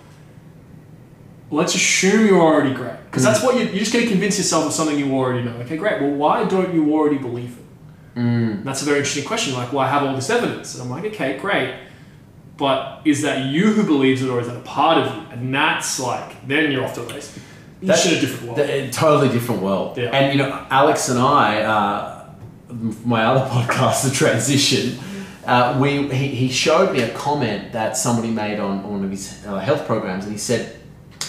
[1.50, 2.96] let's assume you're already great.
[3.06, 3.44] Because that's mm.
[3.44, 5.56] what you, you're just going to convince yourself of something you already know.
[5.58, 6.00] Okay, great.
[6.00, 7.64] Well, why don't you already believe it?
[8.16, 8.64] Mm.
[8.64, 9.54] That's a very interesting question.
[9.54, 10.74] Like, well, I have all this evidence.
[10.74, 11.74] And I'm like, okay, great.
[12.56, 15.22] But is that you who believes it or is that a part of you?
[15.30, 17.38] And that's like, then you're off the race.
[17.82, 18.58] That's in a different world.
[18.58, 19.98] A totally different world.
[19.98, 20.04] Yeah.
[20.06, 22.28] And you know, Alex and I, uh,
[23.04, 24.98] my other podcast, The Transition,
[25.44, 29.10] uh, we he, he showed me a comment that somebody made on, on one of
[29.10, 30.76] his uh, health programs, and he said,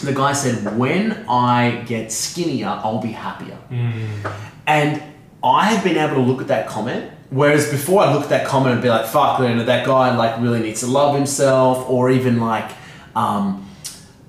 [0.04, 3.58] the guy said, "When I get skinnier, I'll be happier."
[4.66, 5.02] And
[5.48, 7.12] I have been able to look at that comment.
[7.30, 10.16] Whereas before I look at that comment and be like, fuck, you know, that guy
[10.16, 12.72] like really needs to love himself, or even like,
[13.16, 13.64] um,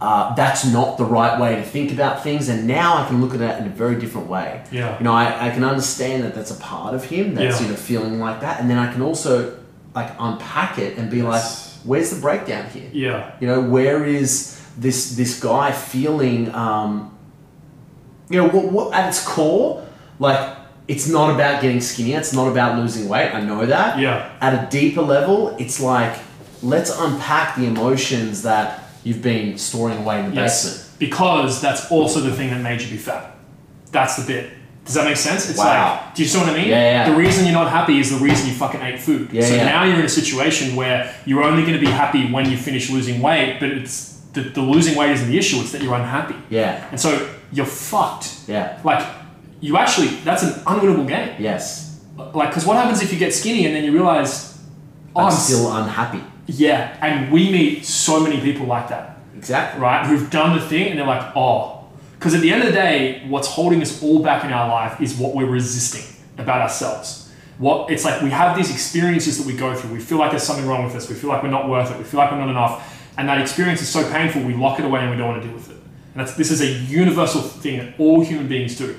[0.01, 2.49] uh, that's not the right way to think about things.
[2.49, 4.65] And now I can look at it in a very different way.
[4.73, 4.97] Yeah.
[4.99, 7.67] You know, I, I can understand that that's a part of him that's, Yeah.
[7.67, 8.61] you know, feeling like that.
[8.61, 9.57] And then I can also
[9.95, 11.25] like unpack it and be Yes.
[11.27, 12.91] like, where's the breakdown here?
[12.93, 13.33] yeah.
[13.41, 16.53] You know, where is this this guy feeling?
[16.55, 17.17] Um,
[18.31, 19.85] you know, what, what at its core,
[20.19, 20.58] like
[20.89, 22.15] it's not about getting skinny.
[22.15, 23.31] It's not about losing weight.
[23.35, 23.99] I know that.
[23.99, 24.33] Yeah.
[24.41, 26.19] At a deeper level, it's like
[26.63, 30.65] let's unpack the emotions that you've been storing away in the Yes.
[30.65, 30.99] basement.
[30.99, 33.37] Because that's also the thing that made you be fat.
[33.93, 34.51] That's the bit.
[34.85, 35.49] Does that make sense?
[35.51, 36.01] It's Wow.
[36.07, 36.69] like, do you see what I mean?
[36.69, 37.11] Yeah, yeah.
[37.11, 39.29] The reason you're not happy is the reason you fucking ate food.
[39.31, 39.65] Yeah, so yeah.
[39.67, 42.89] now you're in a situation where you're only going to be happy when you finish
[42.91, 46.35] losing weight, but it's the, the losing weight isn't the issue, it's that you're unhappy.
[46.49, 46.85] Yeah.
[46.91, 48.35] And so you're fucked.
[48.49, 48.79] Yeah.
[48.83, 49.05] Like,
[49.61, 51.35] you actually that's an unwinnable game.
[51.39, 52.01] Yes.
[52.35, 54.59] Like, because what happens if you get skinny and then you realize,
[55.15, 56.23] oh, I'm I'm still unhappy.
[56.47, 59.81] yeah, and we meet so many people like that, Exactly.
[59.81, 60.05] right?
[60.07, 61.85] Who've done the thing and they're like, oh,
[62.19, 65.01] because at the end of the day, what's holding us all back in our life
[65.01, 66.05] is what we're resisting
[66.39, 67.33] about ourselves.
[67.59, 69.93] What it's like we have these experiences that we go through.
[69.93, 71.09] We feel like there's something wrong with us.
[71.09, 71.99] We feel like we're not worth it.
[71.99, 74.43] We feel like we're not enough, and that experience is so painful.
[74.43, 75.77] We lock it away and we don't want to deal with it.
[76.15, 78.99] And that's this is a universal thing that all human beings do.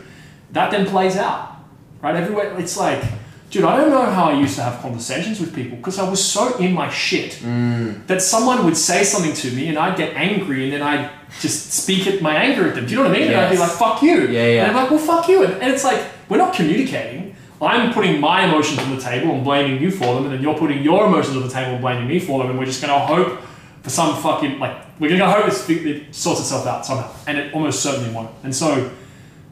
[0.52, 1.58] That then plays out,
[2.02, 2.16] right?
[2.16, 2.58] Everywhere.
[2.60, 3.04] It's like,
[3.50, 6.24] dude, I don't know how I used to have conversations with people because I was
[6.24, 8.06] so in my shit mm.
[8.08, 11.10] that someone would say something to me and I'd get angry and then I'd
[11.40, 12.86] just speak at my anger at them.
[12.86, 13.28] Do you know what I mean?
[13.30, 14.28] And I'd be like, fuck you.
[14.28, 14.62] Yeah, yeah.
[14.66, 15.44] And I'm like, well, fuck you.
[15.44, 17.36] And, and it's like, we're not communicating.
[17.62, 20.58] I'm putting my emotions on the table and blaming you for them, and then you're
[20.58, 23.06] putting your emotions on the table and blaming me for them, and we're just gonna
[23.06, 23.42] hope
[23.84, 27.12] for some fucking, like, we're gonna hope it's, it sorts itself out somehow.
[27.28, 28.32] And it almost certainly won't.
[28.44, 28.92] And so,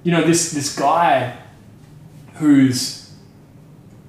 [0.08, 1.38] you know, this, this guy
[2.36, 3.14] who's,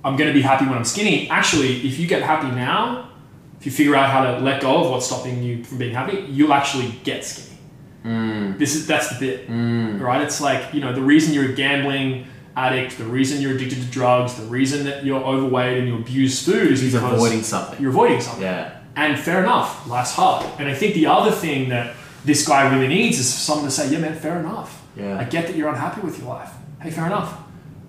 [0.05, 3.11] I'm gonna be happy when I'm skinny, actually, if you get happy now,
[3.59, 6.25] if you figure out how to let go of what's stopping you from being happy,
[6.31, 7.59] you'll actually get skinny.
[8.05, 8.59] Mm.
[8.59, 10.01] This is that's the bit, mm.
[10.01, 10.23] right?
[10.23, 13.87] It's like you know the reason you're a gambling addict, the reason you're addicted to
[13.87, 17.83] drugs, the reason that you're overweight and you abuse food is He's because avoiding something.
[17.83, 18.45] you're avoiding something.
[18.45, 18.83] Yeah.
[18.95, 20.47] And fair enough, life's hard.
[20.61, 23.71] And I think the other thing that this guy really needs is for someone to
[23.73, 24.85] say, yeah, man, fair enough.
[24.99, 25.19] Yeah.
[25.19, 26.53] I get that you're unhappy with your life.
[26.83, 27.39] Hey, fair enough.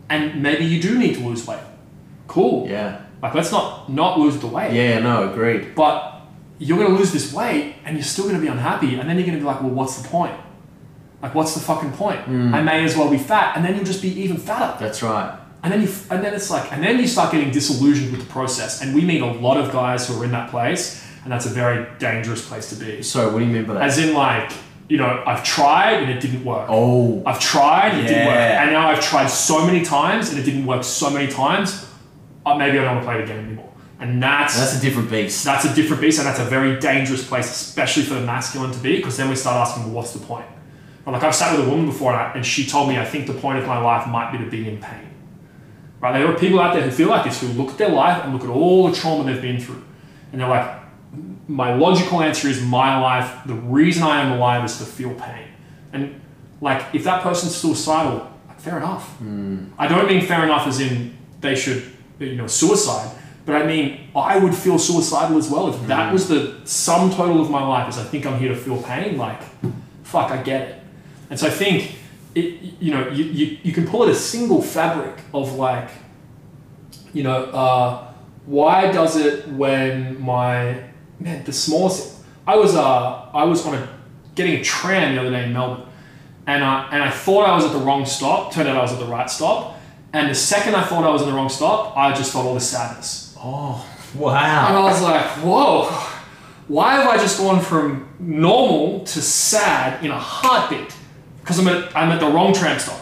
[0.09, 1.59] And maybe you do need to lose weight.
[2.27, 2.67] Cool.
[2.67, 3.01] Yeah.
[3.21, 4.73] Like, let's not not lose the weight.
[4.73, 5.75] Yeah, no, agreed.
[5.75, 6.21] But
[6.57, 8.95] you're going to lose this weight and you're still going to be unhappy.
[8.95, 10.35] And then you're going to be like, well, what's the point?
[11.21, 12.21] Like, what's the fucking point?
[12.25, 12.53] Mm.
[12.53, 13.57] I may as well be fat.
[13.57, 14.77] And then you'll just be even fatter.
[14.79, 15.37] That's right.
[15.63, 18.31] And then you, and then it's like, and then you start getting disillusioned with the
[18.31, 18.81] process.
[18.81, 21.49] And we meet a lot of guys who are in that place, and that's a
[21.49, 23.03] very dangerous place to be.
[23.03, 23.83] So, what do you mean by that?
[23.83, 24.53] As in, like,
[24.89, 26.65] you know, I've tried and it didn't work.
[26.69, 28.63] oh, I've tried and it didn't work, Yeah.
[28.63, 31.85] and now I've tried so many times and it didn't work so many times.
[32.45, 33.69] Uh, maybe I don't want to play the game anymore.
[34.01, 35.43] And that's that's a different beast.
[35.45, 38.79] that's a different beast, and that's a very dangerous place, especially for the masculine to
[38.79, 40.45] be, because then we start asking, well, what's the point?
[41.05, 43.05] Or like I've sat with a woman before, and, I, and she told me, I
[43.05, 45.07] think the point of my life might be to be in pain.
[46.01, 46.13] Right?
[46.17, 48.33] There are people out there who feel like this, who look at their life and
[48.33, 49.83] look at all the trauma they've been through,
[50.31, 50.78] and they're like,
[51.49, 53.27] my logical answer is my life.
[53.45, 55.47] The reason I am alive is to feel pain,
[55.91, 56.21] and
[56.61, 59.19] like if that person's suicidal, like, fair enough.
[59.77, 61.83] I don't mean fair enough as in they should,
[62.19, 63.09] you know, suicide.
[63.45, 67.41] But I mean, I would feel suicidal as well if that was the sum total
[67.41, 67.89] of my life.
[67.89, 69.17] Is I think I'm here to feel pain.
[69.17, 69.41] Like,
[70.03, 70.75] fuck, I get it.
[71.31, 71.95] And so I think,
[72.35, 75.89] it, you know, you, you, you can pull it a single fabric of like,
[77.13, 78.13] you know, uh,
[78.45, 80.83] why does it when my
[81.19, 82.23] man the smallest?
[82.47, 83.99] I was uh I was on a
[84.35, 85.87] getting a tram the other day in Melbourne,
[86.47, 88.53] and I and I thought I was at the wrong stop.
[88.53, 89.77] Turned out I was at the right stop.
[90.11, 92.55] And the second I thought I was in the wrong stop, I just felt all
[92.55, 93.35] this sadness.
[93.37, 94.67] Oh, wow.
[94.67, 94.77] And.
[94.77, 95.83] I was like, whoa,
[96.67, 100.95] why have I just gone from normal to sad in a heartbeat?
[101.41, 102.99] Because I'm at, I'm at the wrong tram stop.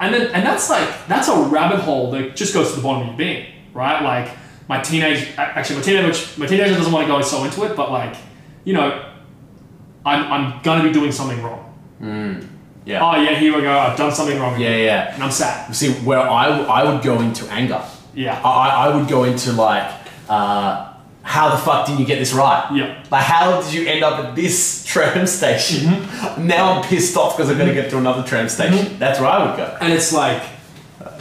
[0.00, 3.02] And then, and that's like, that's a rabbit hole that just goes to the bottom
[3.02, 4.02] of your being, right?
[4.02, 4.34] Like,
[4.68, 7.90] my teenage, actually, my teenager, my teenager doesn't want to go so into it, but
[7.90, 8.16] like,
[8.64, 9.04] you know,
[10.06, 11.74] I'm, I'm gonna be doing something wrong.
[12.00, 12.48] Mm,
[12.84, 13.00] yeah.
[13.02, 14.60] Oh, yeah, here we go, I've done something wrong.
[14.60, 15.14] Yeah, yeah.
[15.14, 15.74] And I'm sad.
[15.74, 17.82] See, where I, I would go into anger.
[18.14, 18.40] Yeah.
[18.42, 19.90] I, I would go into like,
[20.28, 22.68] uh, how the fuck did you get this right?
[22.74, 23.02] Yeah.
[23.10, 25.88] Like, how did you end up at this tram station?
[25.88, 26.46] Mm-hmm.
[26.46, 28.74] Now I'm pissed off because I'm going to get to another tram mm-hmm.
[28.76, 28.98] station.
[28.98, 29.78] That's where I would go.
[29.80, 30.42] And it's like,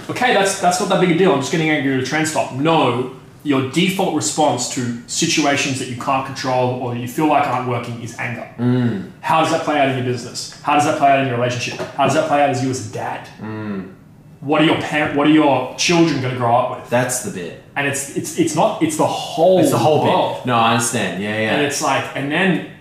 [0.09, 1.31] okay, that's that's not that big a deal.
[1.31, 2.53] I'm just getting angry at a train stop.
[2.53, 7.45] No, your default response to situations that you can't control or that you feel like
[7.45, 8.49] aren't working is anger.
[8.57, 9.11] Mm.
[9.21, 10.59] How does that play out in your business?
[10.61, 11.77] How does that play out in your relationship?
[11.95, 13.27] How does that play out as you as a dad?
[13.39, 13.93] Mm.
[14.39, 15.17] What are your parent?
[15.17, 16.89] What are your children going to grow up with?
[16.89, 17.63] That's the bit.
[17.75, 20.37] And it's it's it's not it's the whole It's the whole world.
[20.37, 20.45] bit.
[20.47, 21.21] No, I understand.
[21.23, 21.55] Yeah, yeah.
[21.55, 22.71] And it's like, and then,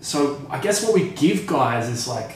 [0.00, 2.32] so I guess what we give guys is like,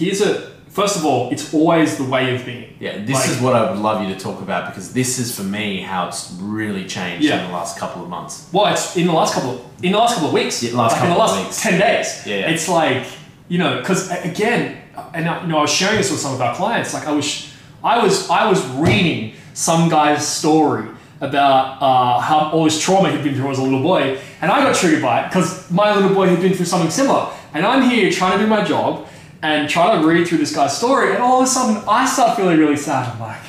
[0.00, 2.74] here's a, first of all, it's always the way of being.
[2.80, 5.34] Yeah, this Like- is what I would love you to talk about because this is
[5.36, 7.40] for me how it's really changed Yeah.
[7.42, 8.46] in the last couple of months.
[8.52, 10.62] Well, it's in the last couple of, in the last couple of weeks.
[10.62, 11.62] Yeah, last like in the couple last of weeks.
[11.62, 12.08] ten days.
[12.26, 12.50] Yeah, yeah.
[12.50, 13.04] It's like
[13.48, 14.76] you know, because again,
[15.12, 16.94] and I, you know, I was sharing this with some of our clients.
[16.94, 20.86] Like I was, I was, I was reading some guy's story
[21.20, 24.62] about uh, how all this trauma he'd been through as a little boy, and I
[24.62, 27.82] got triggered by it because my little boy had been through something similar, and I'm
[27.90, 29.06] here trying to do my job
[29.42, 32.36] and trying to read through this guy's story, and all of a sudden I start
[32.36, 33.12] feeling really sad.
[33.12, 33.40] I'm like,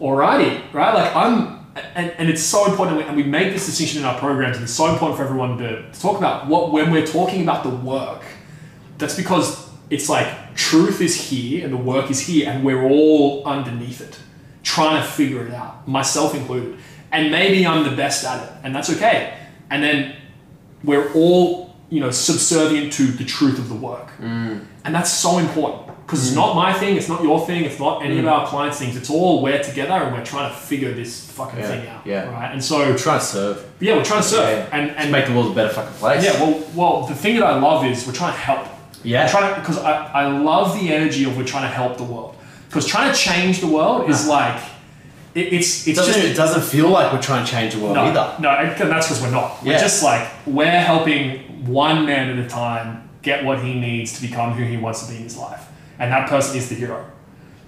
[0.00, 0.94] alrighty, right?
[0.94, 4.56] Like I'm, and, and it's so important, and we make this distinction in our programs,
[4.56, 7.62] and it's so important for everyone to, to talk about what when we're talking about
[7.62, 8.22] the work.
[8.98, 13.44] That's because it's like truth is here and the work is here and we're all
[13.44, 14.18] underneath it,
[14.62, 16.78] trying to figure it out, myself included.
[17.12, 19.38] And maybe I'm the best at it, and that's okay.
[19.70, 20.16] And then
[20.82, 24.10] we're all, you know, subservient to the truth of the work.
[24.18, 24.66] Mm.
[24.86, 28.04] And that's so important because it's not my thing, it's not your thing, it's not
[28.04, 28.20] any Mm.
[28.20, 28.96] of our clients' things.
[28.96, 32.00] It's all we're together and we're trying to figure this fucking Yeah, thing out.
[32.04, 32.30] yeah.
[32.32, 32.52] Right.
[32.52, 33.64] And so, we're trying to serve.
[33.80, 34.48] yeah, we're trying to serve.
[34.48, 34.76] Yeah.
[34.78, 36.24] And, To and make the world a better fucking place.
[36.24, 38.66] yeah, well, well, the thing that I love is we're trying to help.
[39.02, 39.24] Yeah.
[39.24, 42.04] We're trying to because I, I love the energy of we're trying to help the
[42.04, 42.36] world.
[42.68, 44.60] Because trying to change the world is like
[45.34, 47.80] it, it's It it's doesn't, just it doesn't feel like we're trying to change the
[47.80, 48.34] world no, either.
[48.40, 49.62] no, and that's because we're not.
[49.64, 54.26] We're just like we're helping one man at a time get what he needs to
[54.26, 55.66] become who he wants to be in his life,
[55.98, 57.04] and that person is the hero.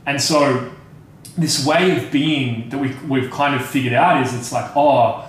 [0.07, 0.73] And so,
[1.37, 5.29] this way of being that we we've kind of figured out is it's like oh,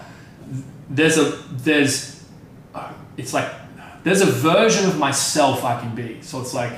[0.90, 2.24] there's a there's
[3.18, 3.52] it's like
[4.04, 6.22] there's a version of myself I can be.
[6.22, 6.74] So it's like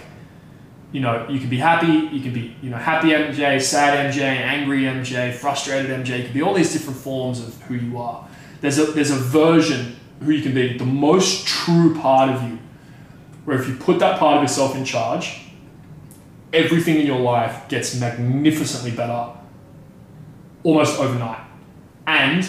[0.91, 4.23] you know, you can be happy, you can be, you know, happy MJ, sad MJ,
[4.23, 6.17] angry MJ, frustrated MJ.
[6.17, 8.27] You can be all these different forms of who you are.
[8.59, 12.59] There's a there's a version who you can be, the most true part of you.
[13.45, 15.41] Where if you put that part of yourself in charge,
[16.53, 19.29] everything in your life gets magnificently better
[20.63, 21.41] almost overnight.
[22.05, 22.47] And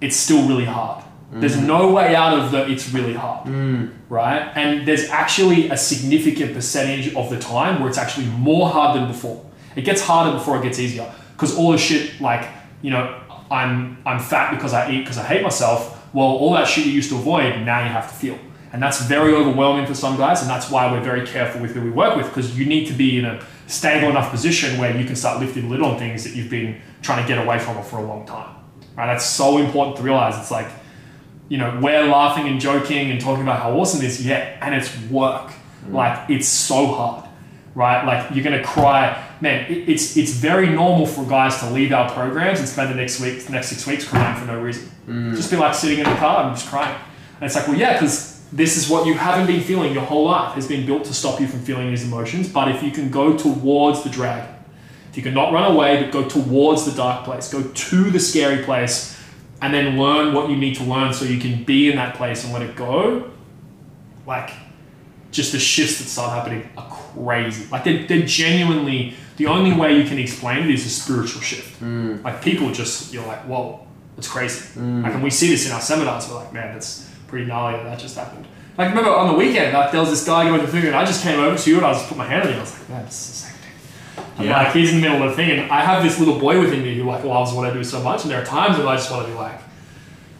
[0.00, 1.04] it's still really hard.
[1.32, 1.66] There's mm.
[1.66, 3.92] no way out of the it's really hard mm.
[4.08, 4.52] right?
[4.54, 9.08] And there's actually a significant percentage of the time where it's actually more hard than
[9.08, 9.44] before.
[9.74, 12.48] It gets harder before it gets easier because all the shit like
[12.82, 15.90] you know I'm I'm fat because I eat because I hate myself.
[16.14, 18.38] Well, all that shit you used to avoid now you have to feel,
[18.74, 21.80] and that's very overwhelming for some guys, and that's why we're very careful with who
[21.80, 25.04] we work with because you need to be in a stable enough position where you
[25.04, 27.80] can start lifting the lid on things that you've been trying to get away from
[27.84, 28.52] for a long time.
[28.96, 29.06] Right?
[29.06, 30.36] That's so important to realize.
[30.40, 30.66] It's like
[31.48, 34.74] you know, we're laughing and joking and talking about how awesome it is, yeah, and
[34.74, 35.52] it's work.
[35.86, 35.92] Mm.
[35.92, 37.28] Like it's so hard,
[37.76, 38.04] right?
[38.04, 39.70] Like you're gonna cry, man.
[39.70, 43.20] It, it's it's very normal for guys to leave our programs and spend the next
[43.20, 44.90] week, next six weeks crying for no reason.
[45.06, 45.36] Mm.
[45.36, 46.98] Just be like sitting in the car and just crying.
[47.36, 50.26] And it's like, well, yeah, because this is what you haven't been feeling your whole
[50.26, 52.48] life has been built to stop you from feeling these emotions.
[52.48, 54.54] But if you can go towards the dragon,
[55.10, 58.20] if you can not run away, but go towards the dark place, go to the
[58.20, 59.20] scary place,
[59.60, 62.44] and then learn what you need to learn so you can be in that place
[62.44, 63.28] and let it go,
[64.24, 64.50] like
[65.32, 67.66] just the shifts that start happening are crazy.
[67.72, 71.82] Like they're, they're genuinely the only way you can explain it is a spiritual shift.
[71.82, 72.22] Mm.
[72.22, 73.84] Like people just you're like, whoa,
[74.16, 74.78] it's crazy.
[74.78, 75.02] Mm.
[75.02, 77.82] Like and we see this in our seminars, we're like, man, that's pretty gnarly that
[77.82, 78.46] that just happened.
[78.78, 80.94] Like remember on the weekend, like there was this guy going to the thing and
[80.94, 82.58] I just came over to you and I just put my hand on you.
[82.58, 83.56] I was like, man, this the same
[84.36, 84.46] thing.
[84.46, 84.62] Yeah.
[84.62, 86.84] like he's in the middle of the thing and I have this little boy within
[86.84, 88.94] me who like loves what I do so much and there are times when I
[88.94, 89.60] just want to be like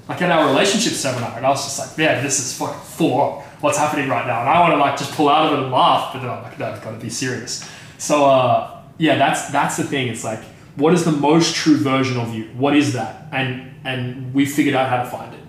[0.08, 3.20] like at our relationship seminar and I was just like, man, this is fucking full
[3.20, 4.42] on what's happening right now.
[4.42, 6.44] And I want to like just pull out of it and laugh, but then I'm
[6.44, 7.68] like, no, I've got to be serious.
[7.98, 10.06] So uh, yeah, that's that's the thing.
[10.06, 10.44] It's like,
[10.76, 12.44] what is the most true version of you?
[12.56, 13.26] What is that?
[13.32, 15.40] And and we figured out how to find it.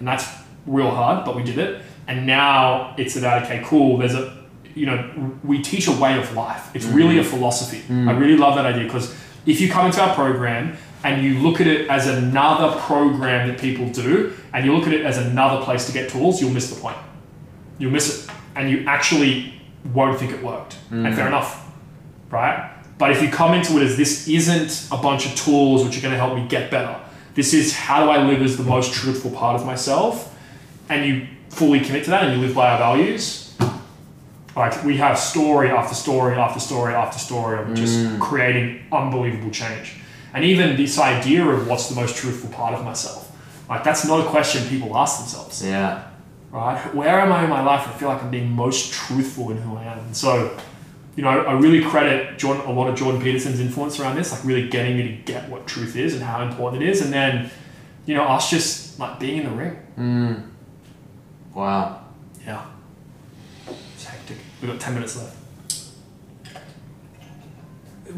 [0.00, 1.82] And that's real hard, but we did it.
[2.06, 3.98] And now it's about okay, cool.
[3.98, 4.38] There's a
[4.74, 6.70] you know, we teach a way of life.
[6.74, 6.94] It's mm.
[6.94, 7.82] really a philosophy.
[7.88, 8.08] Mm.
[8.08, 11.60] I really love that idea because if you come into our program and you look
[11.60, 15.64] at it as another program that people do, and you look at it as another
[15.64, 16.96] place to get tools, you'll miss the point.
[17.78, 19.60] You'll miss it, and you actually
[19.92, 20.76] won't think it worked.
[20.90, 21.14] And mm.
[21.14, 21.70] fair enough,
[22.30, 22.72] right?
[22.98, 26.00] But if you come into it as this isn't a bunch of tools which are
[26.00, 27.00] going to help me get better,
[27.34, 30.27] this is how do I live as the most truthful part of myself,
[30.88, 33.56] and you fully commit to that and you live by our values,
[34.56, 38.20] like we have story after story after story after story of just mm.
[38.20, 39.94] creating unbelievable change.
[40.34, 43.34] And even this idea of what's the most truthful part of myself,
[43.68, 46.04] like that's not a question people ask themselves Yeah.
[46.50, 46.94] right?
[46.94, 47.86] Where am I in my life?
[47.86, 49.98] I feel like I'm being most truthful in who I am.
[49.98, 50.56] And so,
[51.16, 54.44] you know, I really credit Jordan, a lot of Jordan Peterson's influence around this, like
[54.44, 57.00] really getting me to get what truth is and how important it is.
[57.00, 57.50] And then,
[58.06, 59.78] you know, us just like being in the ring.
[59.98, 60.42] Mm.
[61.54, 62.00] Wow.
[62.46, 62.64] Yeah.
[63.94, 64.36] It's hectic.
[64.60, 65.36] We've got 10 minutes left.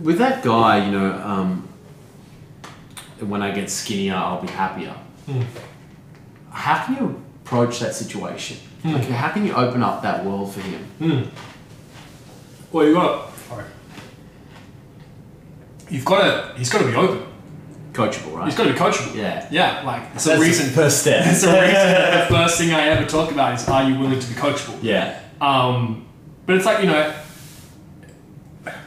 [0.02, 1.68] With that guy, you know, um,
[3.20, 4.94] when I get skinnier, I'll be happier.
[5.26, 5.42] Hmm.
[6.50, 8.56] How can you approach that situation?
[8.82, 8.94] Hmm.
[8.94, 10.84] Like, how can you open up that world for him?
[10.98, 11.22] Hmm.
[12.72, 13.64] Well, you got sorry.
[15.88, 17.29] You've got to, he's got to be open.
[18.00, 18.46] Coachable, right?
[18.46, 19.14] He's got to be coachable.
[19.14, 19.46] Yeah.
[19.50, 20.70] Yeah, like, it's That's a the reason.
[20.70, 21.24] first step.
[21.26, 24.18] It's a reason that the first thing I ever talk about is are you willing
[24.20, 24.78] to be coachable?
[24.82, 25.20] Yeah.
[25.40, 26.06] Um,
[26.46, 27.14] but it's like you know,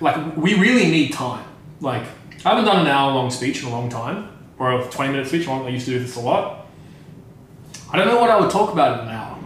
[0.01, 1.45] like we really need time.
[1.81, 2.03] Like
[2.45, 5.27] I haven't done an hour long speech in a long time, or a twenty minute
[5.27, 5.47] speech.
[5.47, 6.67] I used to do this a lot.
[7.91, 9.37] I don't know what I would talk about in an hour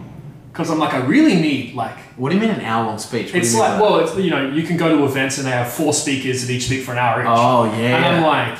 [0.52, 1.96] because I'm like, I really need like.
[2.16, 3.32] What do you mean an hour long speech?
[3.32, 5.72] What It's like, well, it's, you know, you can go to events and they have
[5.72, 7.28] four speakers that each speak for an hour each.
[7.30, 7.96] Oh yeah.
[7.96, 8.58] And I'm like,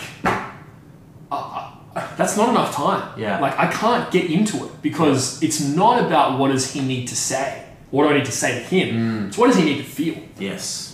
[2.19, 3.19] that's not enough time.
[3.19, 3.39] Yeah.
[3.41, 7.17] Like, I can't get into it because it's not about what does he need to
[7.17, 7.65] say.
[7.91, 8.89] What do I need to say to him?
[8.97, 9.29] Mm.
[9.29, 10.17] It's what does he need to feel.
[10.39, 10.85] yes.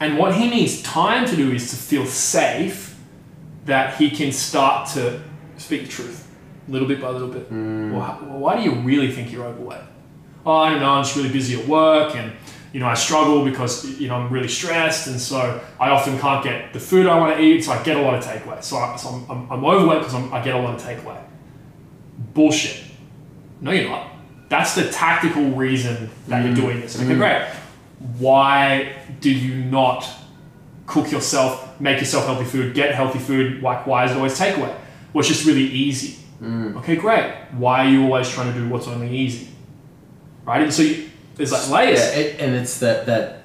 [0.00, 2.98] And what he needs time to do is to feel safe
[3.66, 5.20] that he can start to
[5.58, 6.26] speak the truth,
[6.68, 7.46] little bit by little bit.
[7.50, 9.82] How- well, why do you really think you're overweight?
[10.46, 12.32] Oh, I don't know, I'm just really busy at work and
[12.72, 16.42] you know, I struggle because you know I'm really stressed, and so I often can't
[16.44, 17.64] get the food I want to eat.
[17.64, 18.62] So I get a lot of takeaway.
[18.62, 21.20] So, I, so I'm, I'm, I'm overweight because I'm, I get a lot of takeaway.
[22.34, 22.84] Bullshit.
[23.60, 24.10] No, you're not.
[24.48, 26.62] That's the tactical reason that you're mm-hmm.
[26.62, 26.96] doing this.
[26.96, 27.18] Okay, mm-hmm.
[27.18, 27.48] great.
[28.18, 30.08] Why do you not
[30.86, 33.62] cook yourself, make yourself healthy food, get healthy food?
[33.62, 34.74] Like, why is it always takeaway?
[35.12, 36.18] Well, it's just really easy.
[36.40, 36.76] Mm.
[36.76, 37.32] Okay, great.
[37.52, 39.48] Why are you always trying to do what's only easy?
[40.44, 40.62] Right?
[40.62, 42.00] And so you, there's like layers.
[42.00, 43.36] Yeah, it, and it's that that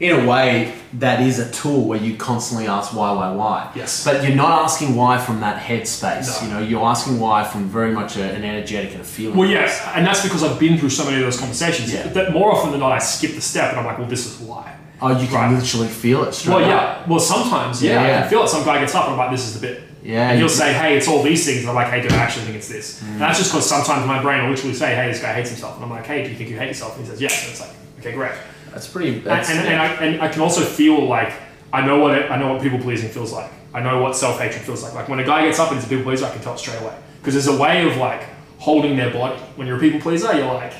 [0.00, 3.70] in a way that is a tool where you constantly ask why, why, why.
[3.76, 4.04] Yes.
[4.04, 6.40] But you're not asking why from that headspace.
[6.42, 6.46] No.
[6.48, 9.36] You know, you're asking why from very much a, an energetic and a feeling.
[9.38, 11.92] Well, yes, and that's because I've been through so many of those conversations.
[11.92, 12.08] Yeah.
[12.08, 14.38] That more often than not, I skip the step and I'm like, well, this is
[14.46, 14.76] why.
[15.00, 15.52] Oh, you can Right.
[15.58, 16.70] literally feel it straight Well, up.
[17.00, 17.08] yeah.
[17.10, 18.48] Well, sometimes, yeah, Yeah, I can feel it.
[18.48, 19.82] Some guy gets up and I'm like, this is the bit.
[20.02, 21.60] Yeah, And he'll say, hey, it's all these things.
[21.60, 23.00] And I'm like, hey, do I actually think it's this?
[23.02, 23.12] Mm.
[23.12, 25.76] And that's just because sometimes my brain will literally say, hey, this guy hates himself.
[25.76, 26.96] And I'm like, hey, do you think you hate yourself?
[26.96, 27.44] And he says, yes.
[27.44, 28.32] And it's like, okay, great.
[28.72, 29.16] That's pretty.
[29.16, 31.32] And, That's, and, and, I, and I can also feel like
[31.72, 33.50] I know what it, I know what people pleasing feels like.
[33.74, 34.94] I know what self hatred feels like.
[34.94, 36.80] Like when a guy gets up and is a people pleaser, I can tell straight
[36.80, 38.22] away because there's a way of like
[38.58, 39.38] holding their body.
[39.56, 40.74] When you're a people pleaser, you're like,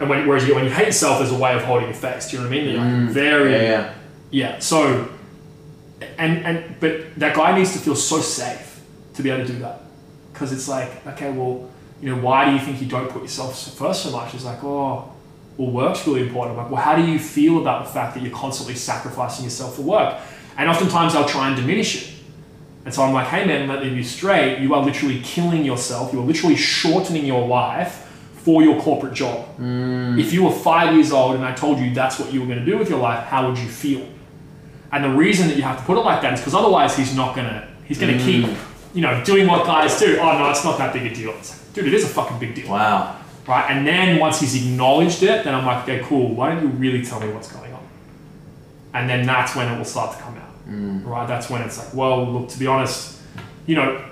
[0.00, 2.30] and when, whereas you, when you hate yourself, there's a way of holding your face.
[2.30, 2.70] Do you know what I mean?
[2.70, 3.94] You're like very yeah, yeah.
[4.30, 4.58] yeah.
[4.58, 5.08] So,
[6.16, 8.80] and and but that guy needs to feel so safe
[9.14, 9.82] to be able to do that,
[10.32, 11.68] because it's like, okay, well,
[12.00, 14.34] you know, why do you think you don't put yourself first so much?
[14.34, 15.12] It's like, oh,
[15.56, 16.56] well, work's really important.
[16.56, 19.74] I'm like, well, how do you feel about the fact that you're constantly sacrificing yourself
[19.76, 20.16] for work?
[20.56, 22.14] And oftentimes I'll try and diminish it.
[22.84, 24.60] And so I'm like, hey man, let me be straight.
[24.60, 26.12] You are literally killing yourself.
[26.12, 29.46] You are literally shortening your life for your corporate job.
[29.58, 30.18] Mm.
[30.18, 32.60] If you were five years old and I told you that's what you were going
[32.60, 34.06] to do with your life, how would you feel?
[34.92, 37.14] And the reason that you have to put it like that is because otherwise he's
[37.14, 38.46] not gonna he's gonna keep
[38.94, 40.18] you know doing what guys do.
[40.18, 41.30] Oh no, it's not that big a deal.
[41.38, 43.16] It's like, dude, it is a fucking big deal, Wow.
[43.46, 43.66] right?
[43.70, 46.34] And then once he's acknowledged it, then I'm like, okay, cool.
[46.34, 47.86] Why don't you really tell me what's going on?
[48.94, 51.28] And then that's when it will start to come out, right?
[51.28, 53.20] That's when it's like, well, look, to be honest,
[53.66, 54.02] you know,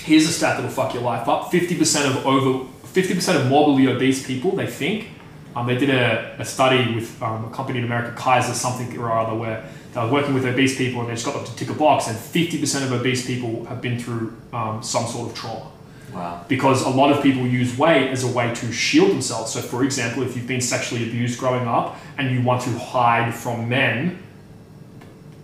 [0.00, 1.50] here's a stat that'll fuck your life up.
[1.52, 5.08] Fifty percent of over fifty percent of morbidly obese people, they think.
[5.54, 9.10] Um, they did a, a study with um, a company in America, Kaiser something or
[9.12, 11.68] other, where they were working with obese people and they just got them to tick
[11.70, 15.36] a box, and fifty percent of obese people have been through um, some sort of
[15.36, 15.66] trauma
[16.12, 16.44] Wow.
[16.48, 19.52] because a lot of people use weight as a way to shield themselves.
[19.52, 23.32] So, for example, if you've been sexually abused growing up and you want to hide
[23.32, 24.20] from men,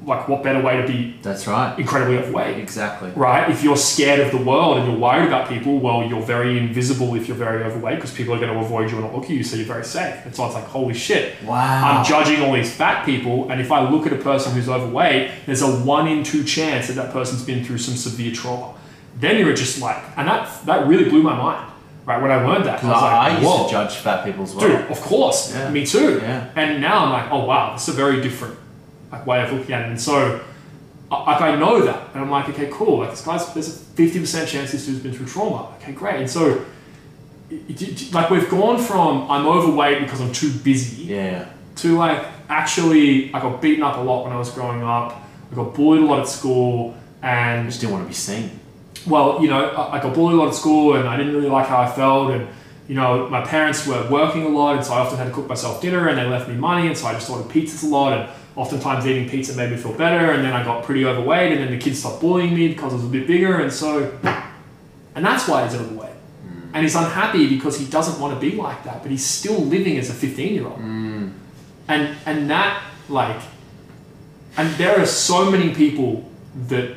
[0.07, 1.77] like what better way to be That's right.
[1.79, 2.59] incredibly overweight?
[2.59, 3.11] Exactly.
[3.17, 3.51] right?
[3.51, 7.15] If you're scared of the world and you're worried about people, well, you're very invisible
[7.17, 9.31] if you're very overweight because people are going to avoid you and not look at
[9.31, 10.25] you, so you're very safe.
[10.25, 11.43] And so it's like, holy shit.
[11.43, 11.99] Wow.
[11.99, 15.33] I'm judging all these fat people, and if I look at a person who's overweight,
[15.45, 18.75] there's a one in two chance that that person's been through some severe trauma.
[19.19, 21.73] Then you're just like, and that that really blew my mind,
[22.05, 22.21] right?
[22.21, 23.65] When I learned that, I was I, I used whoa.
[23.65, 24.69] to judge fat people as well.
[24.69, 25.55] Dude, of course.
[25.55, 25.71] Yeah.
[25.71, 26.19] Me too.
[26.19, 26.51] Yeah.
[26.55, 28.59] And now I'm like, oh wow, this is a very different
[29.19, 29.89] like, way of looking at it.
[29.89, 30.41] And so,
[31.11, 32.99] I- like, I know that, and I'm like, okay, cool.
[33.01, 35.69] Like, this guy's there's a fifty percent chance this dude's been through trauma.
[35.81, 36.17] Okay, great.
[36.17, 36.65] And so,
[37.51, 41.47] it- it- like, we've gone from I'm overweight because I'm too busy Yeah.
[41.77, 45.21] to like actually, I got beaten up a lot when I was growing up.
[45.53, 48.51] I got bullied a lot at school, I and just didn't want to be seen.
[49.07, 51.49] well, you know, I I got bullied a lot at school and I didn't really
[51.49, 52.31] like how I felt.
[52.33, 52.49] And,
[52.89, 55.49] you know, my parents were working a lot, and so I often had to cook
[55.49, 56.87] myself dinner and they left me money.
[56.89, 58.11] And so I just ordered pizzas a lot.
[58.19, 60.33] And oftentimes eating pizza made me feel better.
[60.33, 61.53] And then I got pretty overweight.
[61.53, 63.61] And then the kids stopped bullying me because I was a bit bigger.
[63.61, 64.19] And so,
[65.15, 66.11] and that's why he's overweight.
[66.11, 66.71] Mm.
[66.75, 69.99] And he's unhappy because he doesn't want to be like that, but he's still living
[69.99, 70.79] as a 15 year old.
[70.79, 71.33] Mm.
[71.89, 73.41] And, and that, like,
[74.57, 76.29] and there are so many people
[76.69, 76.95] that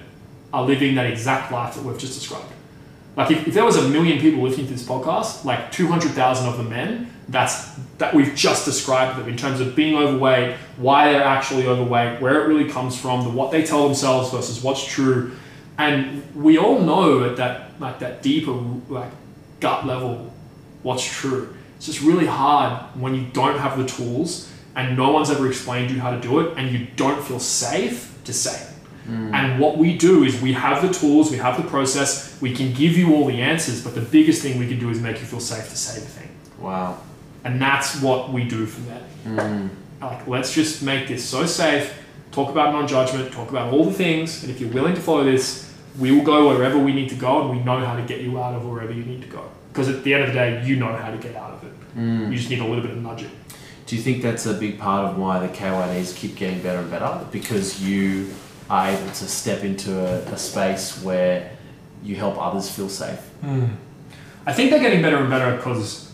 [0.53, 2.51] are living that exact life that we've just described.
[3.15, 6.57] Like if, if there was a million people listening to this podcast, like 200,000 of
[6.57, 11.23] the men, that's that we've just described them in terms of being overweight, why they're
[11.23, 15.31] actually overweight, where it really comes from, the what they tell themselves versus what's true.
[15.77, 18.51] And we all know at that like that deeper
[18.89, 19.11] like
[19.59, 20.33] gut level
[20.83, 21.55] what's true.
[21.77, 25.91] It's just really hard when you don't have the tools and no one's ever explained
[25.91, 28.69] you how to do it and you don't feel safe to say it.
[29.09, 29.33] Mm.
[29.33, 32.73] And what we do is we have the tools, we have the process, we can
[32.73, 35.25] give you all the answers, but the biggest thing we can do is make you
[35.25, 36.29] feel safe to say the thing.
[36.59, 36.99] Wow.
[37.43, 39.03] And that's what we do from there.
[39.25, 39.69] Mm.
[40.01, 41.93] Like, let's just make this so safe.
[42.31, 43.31] Talk about non-judgment.
[43.31, 46.49] Talk about all the things, and if you're willing to follow this, we will go
[46.49, 48.93] wherever we need to go, and we know how to get you out of wherever
[48.93, 49.49] you need to go.
[49.71, 51.73] Because at the end of the day, you know how to get out of it.
[51.97, 52.31] Mm.
[52.31, 53.31] You just need a little bit of nudging.
[53.85, 56.91] Do you think that's a big part of why the KYDs keep getting better and
[56.91, 57.25] better?
[57.31, 58.29] Because you
[58.69, 61.51] are able to step into a, a space where
[62.03, 63.19] you help others feel safe.
[63.41, 63.65] Hmm.
[64.45, 66.08] I think they're getting better and better because,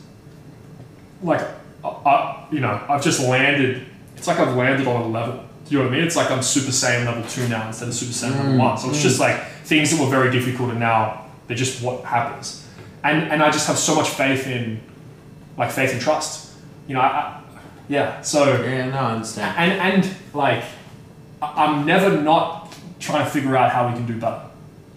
[1.22, 1.42] like,
[1.84, 3.86] I, I, you know, I've just landed.
[4.18, 5.44] It's like I've landed on a level.
[5.66, 6.06] Do you know what I mean?
[6.06, 8.78] It's like I'm Super Saiyan level two now instead of Super Saiyan level mm, one.
[8.78, 9.22] So it's just mm.
[9.22, 12.68] like things that were very difficult and now they're just what happens.
[13.04, 14.82] And and I just have so much faith in,
[15.58, 16.54] like, faith and trust.
[16.88, 17.42] You know, I, I,
[17.88, 18.22] yeah.
[18.22, 19.56] So Yeah, no, I understand.
[19.58, 20.64] and and like
[21.42, 24.42] I'm never not trying to figure out how we can do better,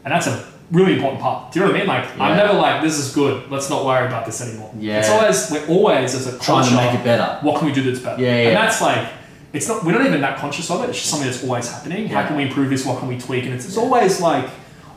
[0.05, 1.53] and that's a really important part.
[1.53, 1.89] Do you know what I mean?
[1.89, 3.51] Like I'm never like this is good.
[3.51, 4.73] Let's not worry about this anymore.
[4.79, 5.01] Yeah.
[5.01, 7.39] It's always we're always as a Trying to make it better.
[7.45, 8.23] What can we do that's better?
[8.23, 8.49] Yeah, yeah.
[8.49, 9.09] And that's like
[9.53, 10.91] it's not we're not even that conscious of it.
[10.91, 12.09] It's just something that's always happening.
[12.09, 12.85] How can we improve this?
[12.85, 13.45] What can we tweak?
[13.45, 14.49] And it's, it's always like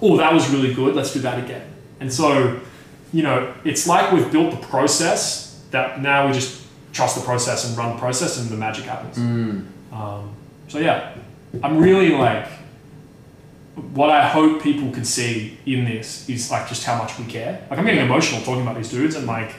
[0.02, 0.96] oh that was really good.
[0.96, 1.68] Let's do that again.
[2.00, 2.60] And so
[3.14, 6.62] you know it's like we've built the process that now we just
[6.94, 9.18] trust the process and run the process and the magic happens.
[9.92, 10.36] Um,
[10.68, 11.16] so yeah,
[11.64, 12.48] I'm really like,
[13.76, 17.66] what I hope people can see in this is like just how much we care.
[17.70, 19.54] Like I'm getting emotional talking about these dudes and like,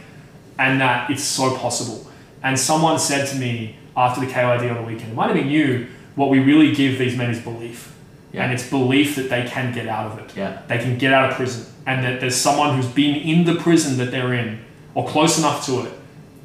[0.59, 2.11] and that it's so possible.
[2.43, 5.51] And someone said to me after the KYD on the weekend, it might have been
[5.51, 7.95] you, what we really give these men is belief.
[8.33, 8.45] Yeah.
[8.45, 10.37] And it's belief that they can get out of it.
[10.37, 10.63] Yeah.
[10.67, 11.73] They can get out of prison.
[11.87, 14.61] And that there's someone who's been in the prison that they're in
[14.95, 15.93] or close enough to it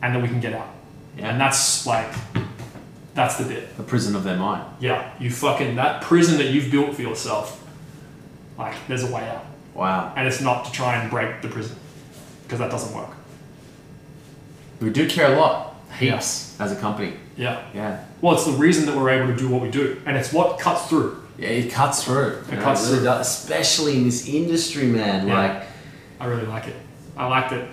[0.02, 0.70] and that we can get out.
[1.18, 1.30] Yeah.
[1.30, 2.14] And that's like,
[3.18, 3.76] that's the bit.
[3.76, 4.64] The prison of their mind.
[4.80, 7.64] Yeah, you fucking that prison that you've built for yourself.
[8.58, 9.44] Like, there's a way out,
[9.74, 10.14] Wow.
[10.16, 11.76] and it's not to try and break the prison,
[12.44, 13.10] because that doesn't work.
[14.80, 15.76] We do care a lot.
[16.00, 17.14] Heaps as a company.
[17.38, 17.62] Yeah.
[17.74, 18.04] Yeah.
[18.22, 20.60] Well, it's the reason that we're able to do what we do, and it's what
[20.60, 21.24] cuts through.
[21.40, 22.28] Yeah, it cuts through.
[22.48, 23.06] It You know, cuts really through.
[23.06, 25.28] does, especially in this industry, man.
[25.28, 25.38] Yeah.
[25.42, 25.64] Like,
[26.20, 26.76] I really like it.
[27.16, 27.68] I liked it.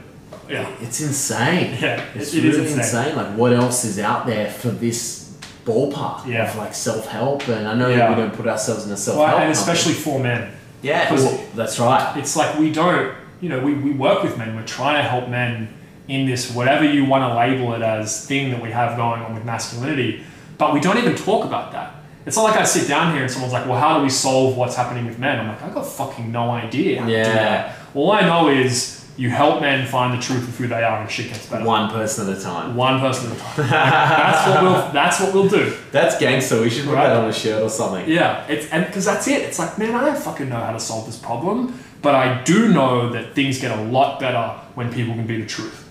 [0.48, 0.68] Yeah.
[0.80, 1.78] it's insane.
[1.80, 3.16] Yeah, It's it- it is really insane.
[3.16, 5.23] Like, what else is out there for this
[5.64, 6.48] ballpark Yeah.
[6.50, 7.48] of like self help?
[7.48, 8.10] And I know Yeah.
[8.10, 9.40] we don't put ourselves in a self Well, help.
[9.40, 10.50] and especially for men.
[10.82, 12.16] yeah, 'cause- well, that's right.
[12.16, 14.54] It's like we don't, you know, we, we work with men.
[14.56, 15.68] We're trying to help men
[16.08, 19.34] in this, whatever you want to label it as, thing that we have going on
[19.34, 20.22] with masculinity.
[20.58, 21.90] But we don't even talk about that.
[22.26, 24.56] It's not like I sit down here and someone's like, well, how do we solve
[24.56, 25.40] what's happening with men?
[25.40, 27.32] I'm like, I've got fucking no idea how to do Yeah.
[27.34, 27.72] that.
[27.94, 31.08] All I know is you help men find the truth of who they are and
[31.10, 31.64] shit gets better.
[31.64, 32.74] One person at a time.
[32.74, 33.68] One person at a time.
[33.70, 35.76] That's what we'll that's what we'll do.
[35.92, 36.60] That's gangster.
[36.60, 37.06] We should put Right.
[37.08, 38.08] that on a shirt or something.
[38.08, 39.42] Yeah, it's and because that's it.
[39.42, 42.68] It's like, man, I don't fucking know how to solve this problem, but I do
[42.68, 45.88] know that things get a lot better when people can be the truth,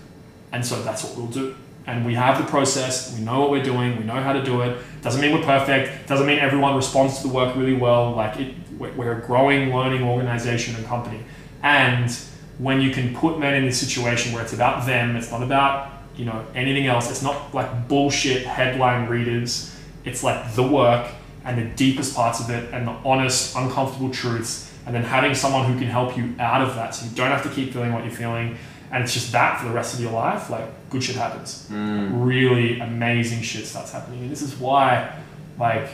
[0.52, 1.54] and so that's what we'll do.
[1.86, 3.14] And we have the process.
[3.16, 3.98] We know what we're doing.
[3.98, 4.78] We know how to do it.
[5.02, 6.08] Doesn't mean we're perfect.
[6.08, 8.12] Doesn't mean everyone responds to the work really well.
[8.12, 11.20] Like it, we're we're a growing, learning organization and company.
[11.62, 12.14] And
[12.58, 15.90] when you can put men in this situation where it's about them, it's not about
[16.16, 17.10] you know anything else.
[17.10, 19.74] It's not like bullshit headline readers.
[20.04, 21.10] It's like the work
[21.44, 25.70] and the deepest parts of it and the honest, uncomfortable truths, and then having someone
[25.70, 28.02] who can help you out of that, so you don't have to keep feeling what
[28.04, 28.56] you're feeling,
[28.90, 30.50] and it's just that for the rest of your life.
[30.50, 31.68] Like good shit happens.
[31.70, 32.24] Mm.
[32.24, 35.16] Really amazing shit starts happening, and this is why,
[35.58, 35.88] like,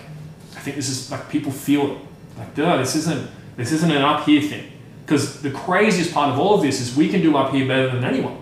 [0.56, 1.98] I think this is like people feel it.
[2.38, 4.70] Like, duh, this isn't this isn't an up here thing.
[5.11, 7.90] Because the craziest part of all of this is we can do up here better
[7.90, 8.40] than anyone.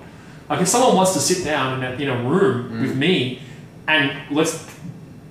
[0.50, 2.82] Like if someone wants to sit down in a, in a room mm.
[2.82, 3.40] with me
[3.86, 4.68] and let's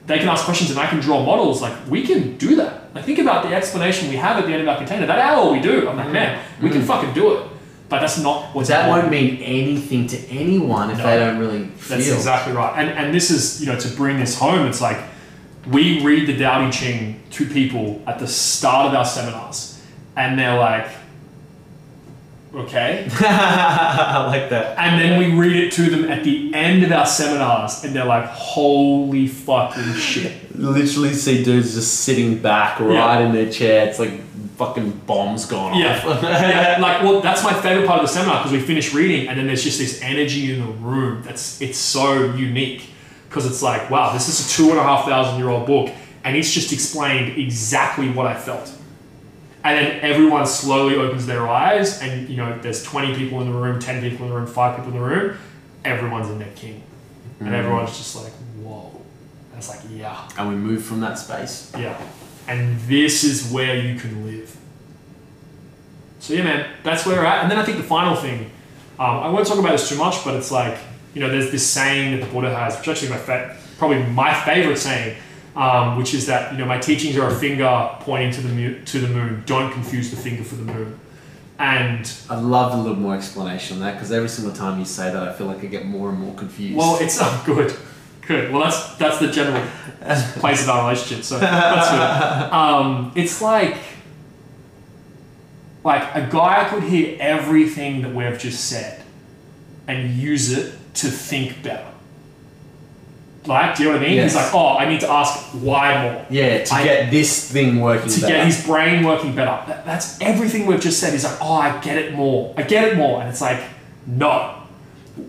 [0.08, 2.96] they can ask questions and I can draw models, like we can do that.
[2.96, 5.06] Like think about the explanation we have at the end of our container.
[5.06, 5.88] That hour we do.
[5.88, 6.14] I'm like, mm.
[6.14, 6.88] man, we can mm.
[6.88, 7.48] fucking do it.
[7.88, 11.04] But that's not But what's that won't mean anything to anyone if No.
[11.04, 11.98] they don't really feel.
[11.98, 12.74] That's exactly right.
[12.80, 14.98] And and this is, you know, to bring this home, it's like
[15.68, 19.80] we read the Tao Te Ching to people at the start of our seminars,
[20.16, 20.88] and they're like,
[22.58, 23.08] okay.
[23.20, 24.78] I like that.
[24.78, 28.06] And then we read it to them at the end of our seminars, and they're
[28.06, 30.56] like, holy fucking shit.
[30.58, 33.20] Literally see dudes just sitting back right Yeah.
[33.20, 33.88] in their chair.
[33.88, 34.22] It's like
[34.58, 36.02] fucking bombs gone Yeah.
[36.06, 36.24] off.
[36.24, 36.78] yeah.
[36.82, 39.46] Like, well, that's my favorite part of the seminar because we finish reading, and then
[39.48, 42.90] there's just this energy in the room that's it's so unique
[43.30, 45.92] because it's like, wow, this is a two and a half thousand year old book,
[46.24, 48.72] and it's just explained exactly what I felt.
[49.68, 53.58] And then everyone slowly opens their eyes, and you know, there's 20 people in the
[53.58, 55.38] room, 10 people in the room, five people in the room.
[55.84, 56.84] Everyone's in their king,
[57.42, 58.32] and everyone's just like,
[58.64, 58.92] whoa.
[59.52, 60.30] And it's like, yeah.
[60.38, 61.70] and we move from that space.
[61.78, 62.02] Yeah.
[62.48, 64.56] And this is where you can live.
[66.20, 67.42] So yeah, man, that's where we're at.
[67.42, 68.50] And then I think the final thing,
[68.98, 70.78] um, I won't talk about this too much, but it's like,
[71.14, 74.02] you know, there's this saying that the Buddha has, which is actually my fa- probably
[74.04, 75.18] my favorite saying,
[75.58, 78.80] um, which is that you know my teachings are a finger pointing to the mu-
[78.86, 79.44] to the moon.
[79.46, 81.00] Don't confuse the finger for the moon.
[81.60, 85.12] And I'd love a little more explanation on that because every single time you say
[85.12, 86.76] that, I feel like I get more and more confused.
[86.78, 87.76] well, it's not good.
[88.28, 88.52] Good.
[88.52, 89.66] Well, that's that's the general
[90.40, 91.24] place of our relationship.
[91.26, 92.54] So that's good.
[92.54, 93.78] Um, it's like
[95.84, 99.02] like a guy could hear everything that we've just said
[99.88, 101.92] and use it to think better.
[103.48, 104.16] Like, do you know what I mean?
[104.18, 104.34] Yes.
[104.34, 106.26] He's like, oh, I need to ask why more.
[106.30, 108.34] yeah, to I- get this thing working to better.
[108.34, 109.64] get his brain working better.
[109.68, 111.14] That- that's everything we've just said.
[111.14, 112.54] He's like, oh, I get it more.
[112.58, 113.22] I get it more.
[113.22, 113.62] And it's like,
[114.06, 114.54] no.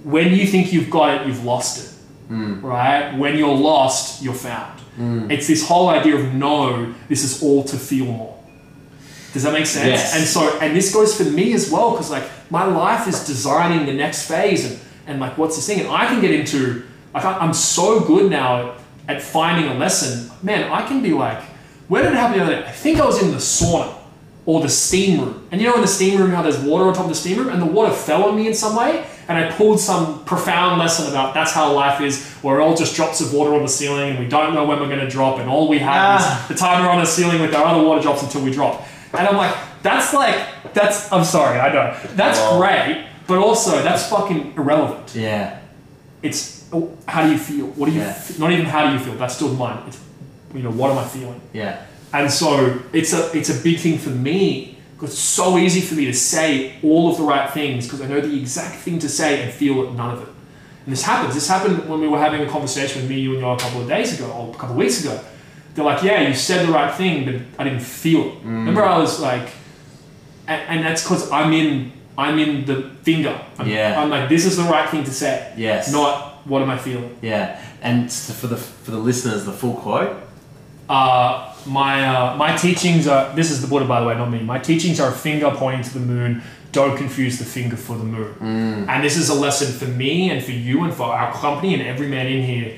[0.05, 1.91] When you think you've got it, you've lost it.
[2.29, 2.61] Hmm.
[2.65, 3.17] Right?
[3.17, 4.75] When you're lost, you're found.
[5.31, 8.37] It's this whole idea of no, this is all to feel more.
[9.33, 9.87] Does that make sense?
[9.87, 10.17] Yes.
[10.17, 13.87] And so, and this goes for me as well, because like my life is designing
[13.87, 15.79] the next phase and, and like what's this thing?
[15.79, 16.83] And I can get into,
[17.15, 18.73] I- I'm so good now
[19.09, 20.31] at, at finding a lesson.
[20.43, 21.41] Man, I can be like,
[21.89, 22.67] where did it happen the other day?
[22.69, 23.95] I think I was in the sauna
[24.47, 25.47] or the steam room.
[25.51, 27.39] And you know in the steam room how there's water on top of the steam
[27.39, 30.79] room and the water fell on me in some way and I pulled some profound
[30.79, 32.35] lesson about that's how life is.
[32.43, 34.87] We're all just drops of water on the ceiling and we don't know when we're
[34.89, 36.43] going to drop and all we have Ah.
[36.43, 38.87] is the timer on the ceiling with our other water drops until we drop.
[39.13, 40.39] And I'm like, that's like,
[40.75, 41.97] that's, I'm sorry, I know.
[42.15, 42.59] That's Wow.
[42.59, 45.15] great, but also that's fucking irrelevant.
[45.15, 45.59] yeah,
[46.23, 47.67] It's, oh, how do you feel?
[47.67, 48.09] What do you, Yeah.
[48.09, 49.79] f- not even how do you feel, that's still mine.
[49.89, 49.99] It's,
[50.55, 51.41] you know, what am I feeling?
[51.53, 55.81] yeah, And so it's a it's a big thing for me because it's so easy
[55.81, 58.99] for me to say all of the right things because I know the exact thing
[59.01, 60.29] to say and feel none of it.
[60.85, 61.35] And this happens.
[61.35, 63.83] This happened when we were having a conversation with me, you, and you a couple
[63.83, 65.21] of days ago or a couple of weeks ago.
[65.75, 68.45] They're like, "Yeah, you said the right thing, but I didn't feel it." Mm.
[68.67, 69.49] Remember, I was like,
[70.49, 73.39] and, and that's because I'm in I'm in the finger.
[73.59, 74.01] I'm, Yeah.
[74.01, 75.53] I'm like, this is the right thing to say.
[75.57, 77.17] yes, Not what am I feeling.
[77.23, 77.61] yeah.
[77.83, 80.17] And for the for the listeners, the full quote.
[80.89, 83.35] Uh, my uh, my teachings are.
[83.35, 84.41] This is the Buddha, by the way, not me.
[84.41, 86.43] My teachings are a finger pointing to the moon.
[86.73, 88.87] Don't confuse the finger for the moon.
[88.89, 91.83] And this is a lesson for me and for you and for our company and
[91.83, 92.77] every man in here.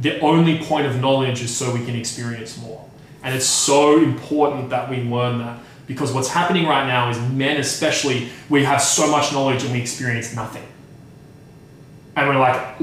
[0.00, 2.84] The only point of knowledge is so we can experience more.
[3.22, 7.58] And it's so important that we learn that because what's happening right now is men,
[7.58, 10.66] especially, we have so much knowledge and we experience nothing.
[12.16, 12.76] And we're like,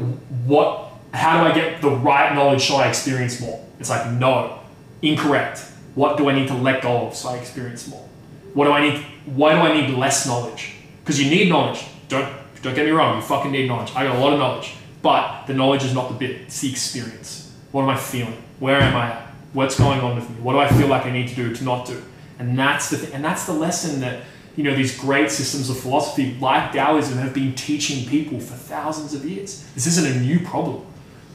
[0.46, 0.92] what?
[1.14, 3.64] How do I get the right knowledge so I experience more?
[3.80, 4.60] It's like, no,
[5.02, 5.60] incorrect.
[5.96, 8.08] What do I need to let go of so I experience more?
[8.54, 9.06] What do I need?
[9.26, 10.76] Why do I need less knowledge?
[11.04, 11.86] Because you need knowledge.
[12.08, 12.32] Don't
[12.62, 13.18] don't get me wrong.
[13.18, 13.92] You fucking need knowledge.
[13.96, 16.42] I got a lot of knowledge, but the knowledge is not the bit.
[16.42, 17.54] It's the experience.
[17.72, 18.42] What am I feeling?
[18.60, 19.28] Where am I at?
[19.54, 20.38] What's going on with me?
[20.38, 22.02] What do I feel like I need to do to not do?
[22.40, 23.14] And that's the thing.
[23.14, 24.24] And that's the lesson that
[24.56, 29.14] you know these great systems of philosophy like Taoism have been teaching people for thousands
[29.14, 29.68] of years.
[29.74, 30.86] This isn't a new problem.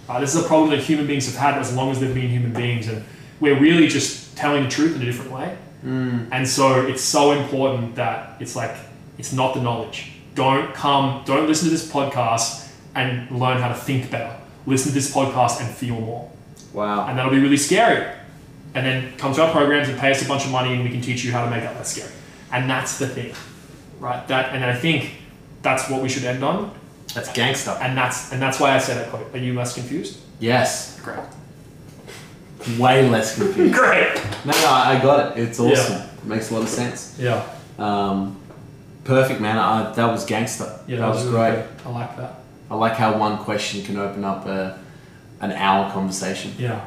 [0.09, 2.31] Uh, this is a problem that human beings have had as long as they've been
[2.31, 3.05] human beings, and
[3.41, 5.57] we're really just telling the truth in a different way.
[5.83, 8.75] And so it's so important that it's like
[9.17, 10.13] it's not the knowledge.
[10.35, 14.37] Don't come, don't listen to this podcast and learn how to think better.
[14.67, 16.31] Listen to this podcast and feel more,
[16.73, 17.07] Wow.
[17.07, 18.07] and that'll be really scary.
[18.75, 20.91] And then come to our programs and pay us a bunch of money, and we
[20.91, 22.13] can teach you how to make that less scary.
[22.53, 23.35] And that's the thing,
[24.01, 24.27] right?
[24.29, 25.13] That, and I think
[25.63, 26.73] that's what we should end on.
[27.15, 27.71] That's gangster.
[27.81, 29.35] And that's and that's why I said that quote.
[29.35, 30.21] Are you less confused?
[30.41, 31.01] Yes.
[31.01, 31.19] Great.
[32.79, 33.75] Way less confused.
[33.75, 34.15] Great.
[34.45, 35.43] no, no, I got it.
[35.43, 35.95] It's awesome.
[35.95, 36.05] Yeah.
[36.07, 37.17] It makes a lot of sense.
[37.19, 37.49] Yeah.
[37.79, 38.41] Um,
[39.05, 39.57] perfect, man.
[39.59, 40.79] I, that was gangster.
[40.87, 41.65] Yeah, that was really great.
[41.87, 42.35] I like that.
[42.71, 44.79] I like how one question can open up a,
[45.41, 46.53] an hour conversation.
[46.59, 46.87] Yeah.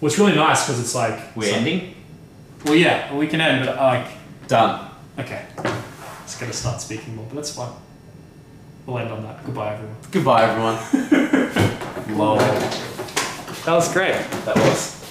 [0.00, 1.94] Well, it's really nice because it's like We're so- ending.
[2.64, 4.06] Well, yeah, we can end, but like,
[4.46, 4.90] Done.
[5.18, 5.46] okay,
[6.24, 7.72] just gonna start speaking more, but that's fine.
[8.86, 9.44] We'll end on that.
[9.44, 9.96] Goodbye, everyone.
[10.10, 12.18] Goodbye, everyone.
[12.18, 12.36] Lol.
[12.36, 14.12] That was great.
[14.44, 14.94] That was.